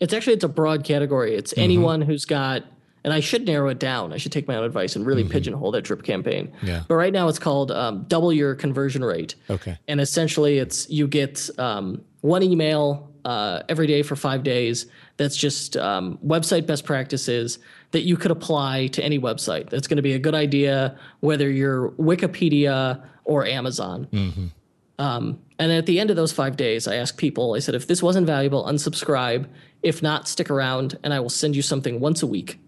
it's 0.00 0.12
actually 0.12 0.34
it's 0.34 0.44
a 0.44 0.48
broad 0.48 0.84
category. 0.84 1.34
It's 1.34 1.54
anyone 1.56 2.00
who's 2.00 2.24
got, 2.24 2.64
and 3.04 3.12
I 3.12 3.20
should 3.20 3.46
narrow 3.46 3.68
it 3.68 3.78
down. 3.78 4.12
I 4.12 4.16
should 4.16 4.32
take 4.32 4.46
my 4.46 4.56
own 4.56 4.64
advice 4.64 4.96
and 4.96 5.04
really 5.06 5.24
pigeonhole 5.24 5.72
that 5.72 5.82
drip 5.82 6.02
campaign. 6.02 6.52
Yeah. 6.62 6.82
But 6.86 6.94
right 6.94 7.12
now 7.12 7.28
it's 7.28 7.38
called 7.38 7.70
um, 7.70 8.04
double 8.08 8.32
your 8.32 8.54
conversion 8.54 9.04
rate. 9.04 9.34
Okay. 9.50 9.78
And 9.88 10.00
essentially, 10.00 10.58
it's 10.58 10.88
you 10.88 11.08
get 11.08 11.50
um, 11.58 12.02
one 12.20 12.42
email 12.42 13.10
uh, 13.24 13.62
every 13.68 13.86
day 13.86 14.02
for 14.02 14.16
five 14.16 14.42
days. 14.42 14.86
That's 15.16 15.36
just 15.36 15.76
um, 15.76 16.18
website 16.24 16.66
best 16.66 16.84
practices 16.84 17.58
that 17.90 18.02
you 18.02 18.16
could 18.16 18.30
apply 18.30 18.86
to 18.88 19.02
any 19.02 19.18
website. 19.18 19.70
That's 19.70 19.88
going 19.88 19.96
to 19.96 20.02
be 20.02 20.12
a 20.12 20.18
good 20.18 20.34
idea, 20.34 20.96
whether 21.20 21.50
you're 21.50 21.90
Wikipedia 21.92 23.02
or 23.24 23.44
Amazon. 23.44 24.52
Um, 24.98 25.40
and 25.58 25.72
at 25.72 25.86
the 25.86 25.98
end 25.98 26.10
of 26.10 26.16
those 26.16 26.32
five 26.32 26.56
days, 26.56 26.86
I 26.86 26.96
asked 26.96 27.16
people, 27.16 27.54
I 27.54 27.58
said, 27.58 27.74
if 27.74 27.86
this 27.86 28.02
wasn't 28.02 28.26
valuable, 28.26 28.64
unsubscribe. 28.64 29.46
If 29.82 30.02
not, 30.02 30.28
stick 30.28 30.50
around 30.50 30.98
and 31.02 31.12
I 31.12 31.20
will 31.20 31.30
send 31.30 31.56
you 31.56 31.62
something 31.62 32.00
once 32.00 32.22
a 32.22 32.26
week. 32.26 32.58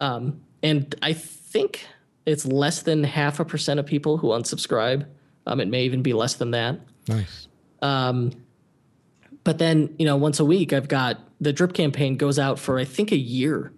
Um, 0.00 0.40
and 0.62 0.94
I 1.02 1.12
think 1.12 1.86
it's 2.26 2.46
less 2.46 2.82
than 2.82 3.02
half 3.04 3.40
a 3.40 3.44
percent 3.44 3.80
of 3.80 3.86
people 3.86 4.18
who 4.18 4.28
unsubscribe. 4.28 5.06
Um, 5.46 5.60
it 5.60 5.68
may 5.68 5.84
even 5.84 6.02
be 6.02 6.12
less 6.12 6.34
than 6.34 6.52
that. 6.52 6.80
Nice. 7.08 7.48
But 9.42 9.58
then, 9.58 9.94
you 9.98 10.04
know, 10.04 10.16
once 10.16 10.38
a 10.38 10.44
week, 10.44 10.72
I've 10.72 10.88
got 10.88 11.18
the 11.40 11.52
drip 11.52 11.72
campaign 11.72 12.16
goes 12.16 12.38
out 12.38 12.58
for 12.58 12.78
I 12.78 12.84
think 12.84 13.10
a 13.10 13.16
year, 13.16 13.72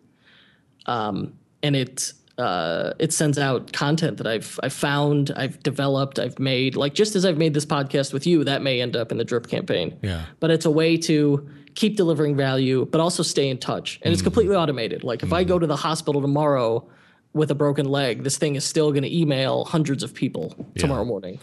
um, 0.86 1.34
and 1.62 1.76
it 1.76 2.12
uh, 2.38 2.92
it 2.98 3.12
sends 3.12 3.38
out 3.38 3.72
content 3.72 4.16
that 4.18 4.26
I've 4.26 4.58
I've 4.62 4.72
found, 4.72 5.32
I've 5.36 5.62
developed, 5.62 6.18
I've 6.18 6.38
made. 6.38 6.76
Like 6.76 6.94
just 6.94 7.14
as 7.14 7.24
I've 7.24 7.38
made 7.38 7.54
this 7.54 7.66
podcast 7.66 8.12
with 8.12 8.26
you, 8.26 8.44
that 8.44 8.62
may 8.62 8.80
end 8.80 8.96
up 8.96 9.12
in 9.12 9.18
the 9.18 9.24
drip 9.24 9.48
campaign. 9.48 9.98
Yeah. 10.02 10.24
But 10.40 10.50
it's 10.50 10.64
a 10.64 10.70
way 10.70 10.96
to 10.98 11.48
keep 11.74 11.96
delivering 11.96 12.36
value, 12.36 12.86
but 12.90 13.00
also 13.00 13.22
stay 13.22 13.48
in 13.48 13.58
touch, 13.58 14.00
and 14.02 14.12
it's 14.12 14.22
completely 14.22 14.56
automated. 14.56 15.04
Like 15.04 15.22
if 15.22 15.32
I 15.32 15.44
go 15.44 15.58
to 15.58 15.66
the 15.66 15.76
hospital 15.76 16.20
tomorrow 16.20 16.88
with 17.32 17.50
a 17.50 17.54
broken 17.54 17.86
leg, 17.86 18.24
this 18.24 18.38
thing 18.38 18.56
is 18.56 18.64
still 18.64 18.90
going 18.92 19.04
to 19.04 19.14
email 19.14 19.64
hundreds 19.64 20.02
of 20.02 20.14
people 20.14 20.54
tomorrow 20.76 21.04
morning. 21.04 21.38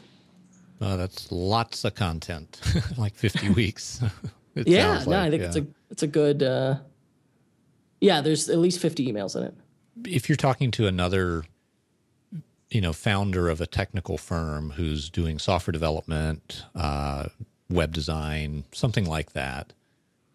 Oh, 0.81 0.95
that's 0.95 1.31
lots 1.31 1.83
of 1.83 1.95
content, 1.95 2.61
like 2.97 3.15
50 3.15 3.49
weeks. 3.55 4.01
Yeah, 4.65 5.03
no, 5.05 5.11
like, 5.11 5.19
I 5.19 5.29
think 5.29 5.41
yeah. 5.41 5.47
it's 5.47 5.55
a 5.55 5.67
it's 5.91 6.03
a 6.03 6.07
good. 6.07 6.43
Uh, 6.43 6.79
yeah, 8.01 8.19
there's 8.19 8.49
at 8.49 8.57
least 8.57 8.79
fifty 8.81 9.09
emails 9.09 9.35
in 9.37 9.43
it. 9.43 9.53
If 10.05 10.29
you're 10.29 10.35
talking 10.35 10.71
to 10.71 10.87
another 10.87 11.43
you 12.69 12.81
know 12.81 12.93
founder 12.93 13.49
of 13.49 13.59
a 13.61 13.65
technical 13.67 14.17
firm 14.17 14.71
who's 14.71 15.09
doing 15.09 15.39
software 15.39 15.71
development 15.71 16.63
uh, 16.75 17.25
web 17.69 17.91
design 17.93 18.63
something 18.71 19.05
like 19.05 19.33
that 19.33 19.73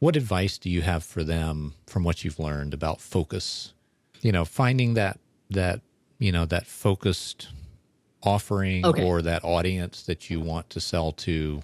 what 0.01 0.17
advice 0.17 0.59
do 0.59 0.69
you 0.69 0.83
have 0.83 1.05
for 1.05 1.23
them 1.25 1.75
from 1.87 2.05
what 2.05 2.25
you've 2.25 2.39
learned 2.39 2.75
about 2.75 3.01
focus 3.01 3.73
you 4.21 4.33
know 4.33 4.45
finding 4.45 4.95
that 4.95 5.19
that 5.51 5.81
you 6.19 6.33
know 6.33 6.45
that 6.45 6.67
focused 6.67 7.49
offering 8.23 8.85
Okay. 8.85 9.05
or 9.05 9.21
that 9.23 9.45
audience 9.45 10.03
that 10.05 10.31
you 10.31 10.41
want 10.41 10.71
to 10.71 10.81
sell 10.81 11.13
to 11.13 11.63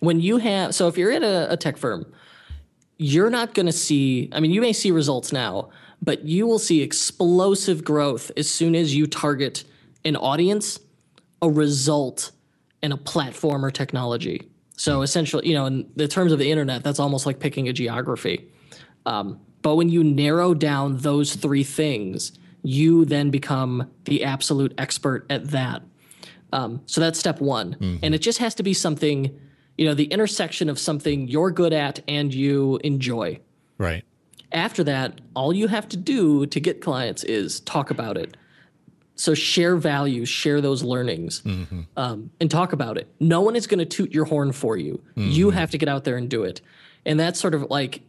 When 0.00 0.20
you 0.20 0.36
have 0.38 0.74
so 0.74 0.86
if 0.88 0.96
you're 0.98 1.10
at 1.12 1.22
a, 1.22 1.52
a 1.52 1.56
tech 1.56 1.76
firm, 1.78 2.04
you're 2.98 3.30
not 3.30 3.54
going 3.54 3.66
to 3.66 3.72
see. 3.72 4.28
I 4.32 4.38
mean, 4.40 4.50
you 4.50 4.60
may 4.60 4.72
see 4.74 4.90
results 4.90 5.32
now, 5.32 5.70
but 6.02 6.24
you 6.24 6.46
will 6.46 6.58
see 6.58 6.82
explosive 6.82 7.84
growth 7.84 8.30
as 8.36 8.50
soon 8.50 8.74
as 8.74 8.94
you 8.94 9.06
target 9.06 9.64
an 10.04 10.16
audience, 10.16 10.80
a 11.40 11.48
result, 11.48 12.32
and 12.82 12.92
a 12.92 12.96
platform 12.96 13.64
or 13.64 13.70
technology. 13.70 14.50
So 14.76 15.02
essentially, 15.02 15.48
you 15.48 15.54
know, 15.54 15.66
in 15.66 15.88
the 15.94 16.08
terms 16.08 16.32
of 16.32 16.40
the 16.40 16.50
internet, 16.50 16.82
that's 16.82 16.98
almost 16.98 17.24
like 17.24 17.38
picking 17.38 17.68
a 17.68 17.72
geography. 17.72 18.48
Um, 19.06 19.40
but 19.62 19.76
when 19.76 19.88
you 19.88 20.02
narrow 20.02 20.54
down 20.54 20.96
those 20.98 21.36
three 21.36 21.62
things, 21.62 22.32
you 22.64 23.04
then 23.04 23.30
become 23.30 23.88
the 24.04 24.24
absolute 24.24 24.74
expert 24.78 25.24
at 25.30 25.50
that. 25.50 25.82
Um, 26.52 26.82
so 26.86 27.00
that's 27.00 27.18
step 27.18 27.40
one. 27.40 27.76
And 28.02 28.14
it 28.14 28.18
just 28.18 28.38
has 28.38 28.54
to 28.56 28.62
be 28.62 28.74
something, 28.74 29.38
you 29.78 29.86
know, 29.86 29.94
the 29.94 30.04
intersection 30.04 30.68
of 30.68 30.78
something 30.78 31.28
you're 31.28 31.50
good 31.50 31.72
at 31.72 32.00
and 32.08 32.34
you 32.34 32.80
enjoy. 32.82 33.40
Right. 33.78 34.04
After 34.52 34.84
that, 34.84 35.20
all 35.34 35.52
you 35.52 35.68
have 35.68 35.88
to 35.90 35.96
do 35.96 36.46
to 36.46 36.60
get 36.60 36.80
clients 36.80 37.24
is 37.24 37.60
talk 37.60 37.90
about 37.90 38.16
it. 38.16 38.36
So 39.14 39.34
share 39.34 39.76
values, 39.76 40.28
share 40.28 40.60
those 40.60 40.82
learnings, 40.82 41.42
um, 41.96 42.30
and 42.40 42.50
talk 42.50 42.72
about 42.72 42.96
it. 42.98 43.08
No 43.20 43.40
one 43.40 43.56
is 43.56 43.66
going 43.66 43.78
to 43.78 43.84
toot 43.84 44.12
your 44.12 44.24
horn 44.24 44.52
for 44.52 44.76
you. 44.76 45.02
You 45.14 45.50
have 45.50 45.70
to 45.70 45.78
get 45.78 45.88
out 45.88 46.04
there 46.04 46.16
and 46.16 46.28
do 46.28 46.42
it. 46.44 46.60
And 47.04 47.20
that's 47.20 47.38
sort 47.38 47.54
of 47.54 47.62
like 47.70 48.02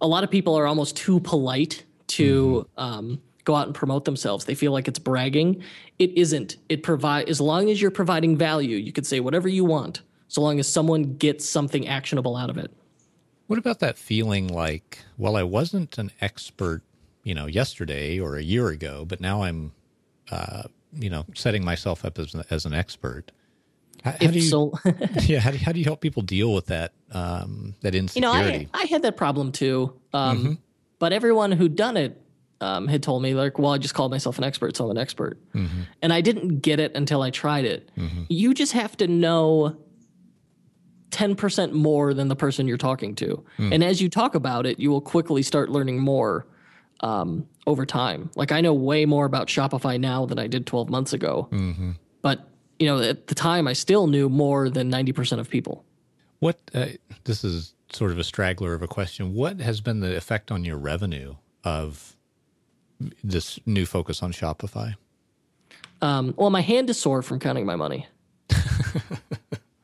a 0.00 0.06
lot 0.06 0.24
of 0.24 0.30
people 0.30 0.54
are 0.56 0.66
almost 0.66 0.96
too 0.96 1.20
polite 1.20 1.84
to 2.08 2.66
um, 2.76 3.20
go 3.44 3.54
out 3.54 3.66
and 3.66 3.74
promote 3.74 4.04
themselves. 4.04 4.46
They 4.46 4.54
feel 4.54 4.72
like 4.72 4.88
it's 4.88 4.98
bragging. 4.98 5.62
It 5.98 6.16
isn't. 6.16 6.56
It 6.68 6.82
provide 6.82 7.28
as 7.28 7.40
long 7.40 7.70
as 7.70 7.80
you're 7.80 7.90
providing 7.90 8.36
value, 8.36 8.76
you 8.76 8.92
could 8.92 9.06
say 9.06 9.20
whatever 9.20 9.48
you 9.48 9.64
want, 9.64 10.02
so 10.28 10.40
long 10.40 10.58
as 10.58 10.66
someone 10.66 11.16
gets 11.16 11.48
something 11.48 11.86
actionable 11.86 12.36
out 12.36 12.50
of 12.50 12.56
it. 12.58 12.70
What 13.48 13.58
about 13.58 13.80
that 13.80 13.98
feeling 13.98 14.46
like, 14.46 14.98
well, 15.16 15.36
I 15.36 15.42
wasn't 15.42 15.98
an 15.98 16.12
expert, 16.20 16.82
you 17.24 17.34
know, 17.34 17.46
yesterday 17.46 18.20
or 18.20 18.36
a 18.36 18.42
year 18.42 18.68
ago, 18.68 19.04
but 19.06 19.20
now 19.20 19.42
I'm, 19.42 19.72
uh, 20.30 20.64
you 20.92 21.10
know, 21.10 21.24
setting 21.34 21.64
myself 21.64 22.04
up 22.04 22.18
as, 22.18 22.34
as 22.50 22.64
an 22.64 22.72
expert. 22.74 23.32
How, 24.04 24.12
how 24.12 24.18
do 24.18 24.38
you, 24.38 24.40
so, 24.42 24.72
yeah, 25.22 25.40
how 25.40 25.50
do, 25.50 25.58
how 25.58 25.72
do 25.72 25.78
you 25.80 25.84
help 25.84 26.00
people 26.00 26.22
deal 26.22 26.54
with 26.54 26.66
that, 26.66 26.92
um, 27.12 27.74
that 27.80 27.94
you 28.14 28.20
know. 28.22 28.32
I, 28.32 28.68
I 28.74 28.84
had 28.84 29.02
that 29.02 29.16
problem 29.16 29.50
too. 29.50 29.92
Um, 30.12 30.58
But 31.00 31.12
everyone 31.12 31.50
who'd 31.52 31.74
done 31.74 31.96
it 31.96 32.20
um, 32.60 32.86
had 32.88 33.02
told 33.02 33.22
me, 33.22 33.32
like, 33.34 33.58
well, 33.58 33.72
I 33.72 33.78
just 33.78 33.94
called 33.94 34.10
myself 34.10 34.36
an 34.36 34.44
expert, 34.44 34.76
so 34.76 34.84
I'm 34.84 34.90
an 34.90 34.98
expert. 34.98 35.38
And 36.02 36.12
I 36.12 36.20
didn't 36.20 36.58
get 36.58 36.80
it 36.80 36.92
until 36.96 37.22
I 37.22 37.30
tried 37.30 37.64
it. 37.64 37.90
You 38.28 38.52
just 38.52 38.72
have 38.72 38.96
to 38.98 39.06
know 39.06 39.76
10% 41.10 41.72
more 41.72 42.12
than 42.14 42.28
the 42.28 42.36
person 42.36 42.66
you're 42.66 42.76
talking 42.76 43.14
to. 43.16 43.44
And 43.58 43.82
as 43.82 44.00
you 44.00 44.08
talk 44.08 44.34
about 44.34 44.66
it, 44.66 44.78
you 44.78 44.90
will 44.90 45.00
quickly 45.00 45.42
start 45.42 45.70
learning 45.70 46.00
more 46.00 46.46
um, 47.00 47.46
over 47.66 47.86
time. 47.86 48.30
Like, 48.34 48.52
I 48.52 48.60
know 48.60 48.74
way 48.74 49.06
more 49.06 49.24
about 49.24 49.48
Shopify 49.48 49.98
now 49.98 50.26
than 50.26 50.38
I 50.38 50.46
did 50.46 50.66
12 50.66 50.88
months 50.90 51.12
ago. 51.12 51.48
But, 52.22 52.48
you 52.78 52.86
know, 52.86 53.00
at 53.00 53.28
the 53.28 53.34
time, 53.34 53.66
I 53.68 53.72
still 53.72 54.06
knew 54.06 54.28
more 54.28 54.68
than 54.68 54.90
90% 54.90 55.38
of 55.38 55.48
people. 55.48 55.84
What, 56.40 56.60
uh, 56.74 56.86
this 57.24 57.42
is 57.44 57.74
sort 57.92 58.10
of 58.12 58.18
a 58.18 58.24
straggler 58.24 58.74
of 58.74 58.82
a 58.82 58.88
question. 58.88 59.34
What 59.34 59.60
has 59.60 59.80
been 59.80 60.00
the 60.00 60.16
effect 60.16 60.50
on 60.50 60.64
your 60.64 60.76
revenue 60.76 61.36
of 61.64 62.16
this 63.24 63.58
new 63.66 63.86
focus 63.86 64.22
on 64.22 64.32
Shopify? 64.32 64.94
Um, 66.00 66.34
well, 66.36 66.50
my 66.50 66.60
hand 66.60 66.90
is 66.90 66.98
sore 66.98 67.22
from 67.22 67.38
counting 67.38 67.66
my 67.66 67.76
money. 67.76 68.06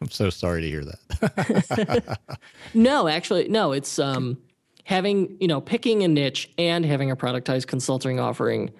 I'm 0.04 0.10
so 0.10 0.28
sorry 0.28 0.60
to 0.60 0.68
hear 0.68 0.84
that. 0.84 2.18
No, 2.74 3.08
actually, 3.08 3.48
no. 3.48 3.72
It's 3.72 3.98
um, 3.98 4.36
having 4.84 5.36
you 5.40 5.48
know 5.48 5.60
picking 5.60 6.02
a 6.02 6.08
niche 6.08 6.50
and 6.58 6.84
having 6.84 7.10
a 7.10 7.16
productized 7.16 7.68
consulting 7.68 8.20
offering 8.20 8.70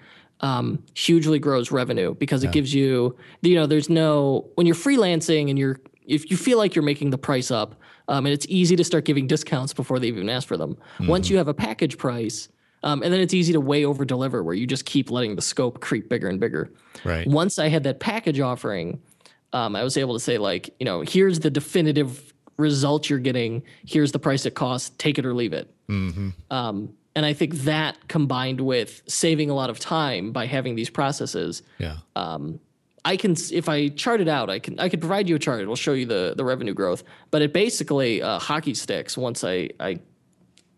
um, 0.41 0.83
hugely 0.93 1.39
grows 1.39 1.71
revenue 1.71 2.13
because 2.13 2.43
it 2.43 2.51
gives 2.51 2.73
you 2.73 3.15
you 3.41 3.55
know 3.55 3.65
there's 3.65 3.89
no 3.89 4.47
when 4.55 4.67
you're 4.67 4.75
freelancing 4.75 5.49
and 5.49 5.57
you're 5.57 5.79
if 6.05 6.29
you 6.29 6.37
feel 6.37 6.57
like 6.59 6.75
you're 6.75 6.83
making 6.83 7.09
the 7.09 7.17
price 7.17 7.49
up 7.49 7.75
um, 8.07 8.25
and 8.27 8.33
it's 8.33 8.45
easy 8.49 8.75
to 8.75 8.83
start 8.83 9.05
giving 9.05 9.25
discounts 9.25 9.73
before 9.73 9.97
they 9.97 10.07
even 10.07 10.29
ask 10.29 10.47
for 10.47 10.57
them. 10.57 10.77
Once 10.99 11.29
you 11.29 11.37
have 11.37 11.47
a 11.47 11.53
package 11.53 11.97
price. 11.97 12.49
Um, 12.83 13.01
and 13.01 13.11
then 13.11 13.19
it's 13.19 13.33
easy 13.33 13.51
to 13.53 13.59
way 13.59 13.83
over 13.83 14.05
deliver 14.05 14.43
where 14.43 14.53
you 14.53 14.67
just 14.67 14.85
keep 14.85 15.09
letting 15.09 15.35
the 15.35 15.41
scope 15.41 15.79
creep 15.79 16.07
bigger 16.07 16.27
and 16.27 16.39
bigger. 16.39 16.71
Right. 17.03 17.25
Once 17.25 17.57
I 17.57 17.67
had 17.67 17.81
that 17.85 17.99
package 17.99 18.39
offering, 18.39 19.01
um, 19.55 19.75
I 19.75 19.83
was 19.83 19.97
able 19.97 20.13
to 20.13 20.19
say 20.19 20.37
like, 20.37 20.69
you 20.79 20.85
know, 20.85 21.01
here's 21.01 21.39
the 21.39 21.49
definitive 21.49 22.33
result 22.57 23.09
you're 23.09 23.19
getting. 23.19 23.63
Here's 23.85 24.11
the 24.11 24.19
price 24.19 24.45
it 24.45 24.53
costs. 24.53 24.91
Take 24.97 25.17
it 25.17 25.25
or 25.25 25.33
leave 25.33 25.53
it. 25.53 25.73
Um, 25.89 26.93
and 27.15 27.25
I 27.25 27.33
think 27.33 27.53
that 27.63 28.07
combined 28.07 28.59
with 28.61 29.01
saving 29.07 29.49
a 29.49 29.53
lot 29.55 29.69
of 29.69 29.79
time 29.79 30.31
by 30.31 30.45
having 30.45 30.75
these 30.75 30.89
processes, 30.89 31.63
Yeah. 31.79 31.97
I 33.07 33.17
can 33.17 33.35
if 33.51 33.69
I 33.69 33.89
chart 33.89 34.19
it 34.19 34.27
out, 34.27 34.49
I 34.49 34.57
can 34.57 34.79
I 34.79 34.89
could 34.89 34.99
provide 34.99 35.29
you 35.29 35.35
a 35.35 35.39
chart. 35.39 35.61
It'll 35.61 35.75
show 35.75 35.93
you 35.93 36.07
the 36.07 36.33
the 36.35 36.43
revenue 36.43 36.73
growth. 36.73 37.03
But 37.29 37.43
it 37.43 37.53
basically 37.53 38.21
uh, 38.23 38.39
hockey 38.39 38.73
sticks 38.73 39.15
once 39.15 39.43
I 39.43 39.69
I 39.79 39.99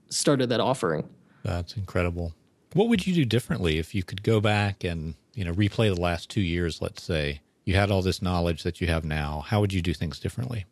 started 0.10 0.50
that 0.50 0.60
offering. 0.60 1.08
That's 1.44 1.78
incredible. 1.78 2.34
What 2.74 2.90
would 2.90 3.08
you 3.08 3.14
do 3.14 3.24
differently 3.24 3.78
if 3.78 3.96
you 3.96 4.04
could 4.04 4.24
go 4.24 4.42
back 4.42 4.84
and, 4.84 5.16
you 5.36 5.46
know, 5.46 5.54
replay 5.54 5.94
the 5.94 6.02
last 6.02 6.30
two 6.30 6.42
years, 6.42 6.82
let's 6.82 7.02
say? 7.02 7.40
You 7.68 7.76
had 7.76 7.92
all 7.92 8.02
this 8.02 8.22
knowledge 8.22 8.64
that 8.64 8.80
you 8.80 8.88
have 8.88 9.04
now. 9.04 9.44
How 9.46 9.60
would 9.60 9.74
you 9.74 9.82
do 9.82 9.94
things 9.94 10.22
differently? 10.22 10.66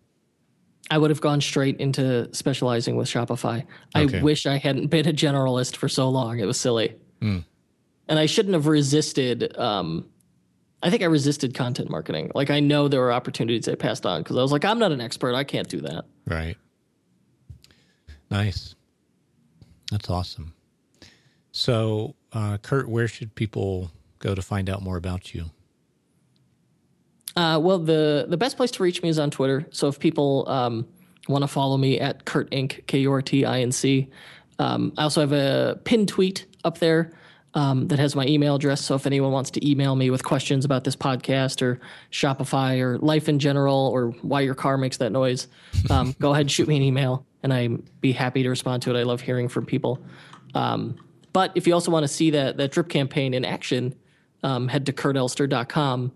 I 0.89 0.97
would 0.97 1.09
have 1.09 1.19
gone 1.19 1.41
straight 1.41 1.75
into 1.77 2.33
specializing 2.33 2.95
with 2.95 3.09
Shopify. 3.09 3.65
Okay. 3.93 4.19
I 4.19 4.23
wish 4.23 4.45
I 4.45 4.55
hadn't 4.55 4.87
been 4.87 5.05
a 5.05 5.11
generalist 5.11 5.75
for 5.75 5.89
so 5.89 6.07
long. 6.07 6.39
It 6.39 6.45
was 6.45 6.57
silly. 6.57 6.95
And 7.19 7.43
I 8.07 8.27
shouldn't 8.27 8.53
have 8.53 8.67
resisted. 8.67 9.57
Um, 9.57 10.07
I 10.81 10.89
think 10.89 11.01
I 11.01 11.07
resisted 11.07 11.53
content 11.53 11.89
marketing. 11.89 12.31
Like, 12.33 12.49
I 12.49 12.61
know 12.61 12.87
there 12.87 13.01
were 13.01 13.11
opportunities 13.11 13.67
I 13.67 13.75
passed 13.75 14.05
on 14.05 14.23
because 14.23 14.37
I 14.37 14.41
was 14.41 14.53
like, 14.53 14.63
I'm 14.63 14.79
not 14.79 14.93
an 14.93 15.01
expert. 15.01 15.35
I 15.35 15.43
can't 15.43 15.67
do 15.67 15.81
that. 15.81 16.05
Right. 16.25 16.55
Nice. 18.31 18.73
That's 19.91 20.09
awesome. 20.09 20.53
So, 21.51 22.15
uh, 22.31 22.57
Kurt, 22.59 22.87
where 22.87 23.09
should 23.09 23.35
people 23.35 23.91
go 24.19 24.33
to 24.33 24.41
find 24.41 24.69
out 24.69 24.81
more 24.81 24.95
about 24.95 25.33
you? 25.33 25.51
Uh, 27.35 27.59
well, 27.61 27.79
the 27.79 28.25
the 28.29 28.37
best 28.37 28.57
place 28.57 28.71
to 28.71 28.83
reach 28.83 29.01
me 29.01 29.09
is 29.09 29.19
on 29.19 29.29
Twitter. 29.29 29.65
So 29.71 29.87
if 29.87 29.99
people 29.99 30.47
um, 30.47 30.87
want 31.27 31.43
to 31.43 31.47
follow 31.47 31.77
me 31.77 31.99
at 31.99 32.25
Kurt 32.25 32.49
Inc. 32.51 32.85
K 32.87 32.99
U 32.99 33.11
R 33.11 33.21
T 33.21 33.45
I 33.45 33.61
N 33.61 33.71
C. 33.71 34.09
Um, 34.59 34.93
I 34.97 35.03
also 35.03 35.21
have 35.21 35.33
a 35.33 35.79
pinned 35.83 36.07
tweet 36.07 36.45
up 36.63 36.77
there 36.77 37.11
um, 37.53 37.87
that 37.87 37.99
has 37.99 38.15
my 38.15 38.25
email 38.25 38.55
address. 38.55 38.83
So 38.83 38.95
if 38.95 39.05
anyone 39.05 39.31
wants 39.31 39.51
to 39.51 39.69
email 39.69 39.95
me 39.95 40.09
with 40.09 40.23
questions 40.23 40.63
about 40.63 40.83
this 40.83 40.95
podcast 40.95 41.61
or 41.61 41.79
Shopify 42.11 42.79
or 42.79 42.97
life 42.99 43.27
in 43.27 43.39
general 43.39 43.89
or 43.93 44.11
why 44.21 44.41
your 44.41 44.55
car 44.55 44.77
makes 44.77 44.97
that 44.97 45.11
noise, 45.11 45.47
um, 45.89 46.15
go 46.19 46.31
ahead 46.31 46.41
and 46.41 46.51
shoot 46.51 46.67
me 46.67 46.77
an 46.77 46.83
email, 46.83 47.25
and 47.43 47.53
I'd 47.53 48.01
be 48.01 48.11
happy 48.11 48.43
to 48.43 48.49
respond 48.49 48.81
to 48.83 48.95
it. 48.95 48.99
I 48.99 49.03
love 49.03 49.21
hearing 49.21 49.49
from 49.49 49.65
people. 49.65 49.99
Um, 50.53 50.97
but 51.33 51.51
if 51.55 51.67
you 51.67 51.73
also 51.73 51.91
want 51.91 52.03
to 52.03 52.07
see 52.07 52.29
that 52.31 52.55
that 52.57 52.71
drip 52.71 52.87
campaign 52.87 53.33
in 53.33 53.43
action, 53.43 53.93
um, 54.43 54.69
head 54.69 54.85
to 54.85 54.93
kurtelster.com 54.93 56.13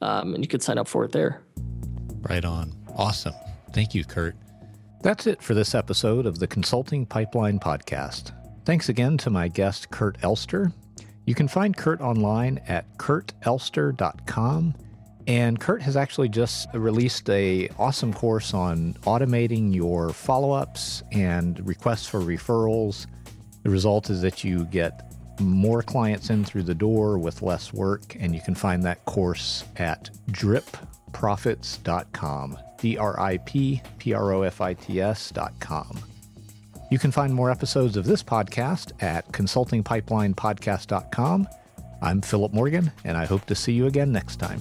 um, 0.00 0.34
and 0.34 0.44
you 0.44 0.48
could 0.48 0.62
sign 0.62 0.78
up 0.78 0.88
for 0.88 1.04
it 1.04 1.12
there. 1.12 1.42
Right 2.22 2.44
on. 2.44 2.72
Awesome. 2.96 3.34
Thank 3.72 3.94
you, 3.94 4.04
Kurt. 4.04 4.36
That's 5.02 5.26
it 5.26 5.42
for 5.42 5.54
this 5.54 5.74
episode 5.74 6.26
of 6.26 6.38
the 6.38 6.46
Consulting 6.46 7.06
Pipeline 7.06 7.58
Podcast. 7.58 8.32
Thanks 8.64 8.88
again 8.88 9.16
to 9.18 9.30
my 9.30 9.48
guest, 9.48 9.90
Kurt 9.90 10.18
Elster. 10.22 10.72
You 11.24 11.34
can 11.34 11.48
find 11.48 11.76
Kurt 11.76 12.00
online 12.00 12.58
at 12.68 12.98
kurtelster.com. 12.98 14.74
And 15.26 15.60
Kurt 15.60 15.82
has 15.82 15.96
actually 15.96 16.28
just 16.28 16.68
released 16.74 17.28
a 17.30 17.68
awesome 17.78 18.12
course 18.12 18.52
on 18.52 18.94
automating 19.02 19.72
your 19.74 20.10
follow-ups 20.10 21.02
and 21.12 21.64
requests 21.66 22.08
for 22.08 22.20
referrals. 22.20 23.06
The 23.62 23.70
result 23.70 24.10
is 24.10 24.22
that 24.22 24.42
you 24.42 24.64
get 24.64 25.09
more 25.40 25.82
clients 25.82 26.30
in 26.30 26.44
through 26.44 26.62
the 26.64 26.74
door 26.74 27.18
with 27.18 27.42
less 27.42 27.72
work, 27.72 28.16
and 28.18 28.34
you 28.34 28.40
can 28.40 28.54
find 28.54 28.82
that 28.84 29.04
course 29.04 29.64
at 29.76 30.10
dripprofits.com. 30.30 32.58
D 32.78 32.96
R 32.96 33.20
I 33.20 33.36
P 33.38 33.82
P 33.98 34.14
R 34.14 34.32
O 34.32 34.42
F 34.42 34.60
I 34.60 34.74
T 34.74 35.00
S.com. 35.00 36.00
You 36.90 36.98
can 36.98 37.12
find 37.12 37.32
more 37.32 37.50
episodes 37.50 37.96
of 37.96 38.04
this 38.04 38.22
podcast 38.22 38.92
at 39.02 39.30
consultingpipelinepodcast.com. 39.32 41.48
I'm 42.02 42.20
Philip 42.22 42.52
Morgan, 42.52 42.90
and 43.04 43.16
I 43.16 43.24
hope 43.26 43.46
to 43.46 43.54
see 43.54 43.72
you 43.72 43.86
again 43.86 44.10
next 44.10 44.36
time. 44.36 44.60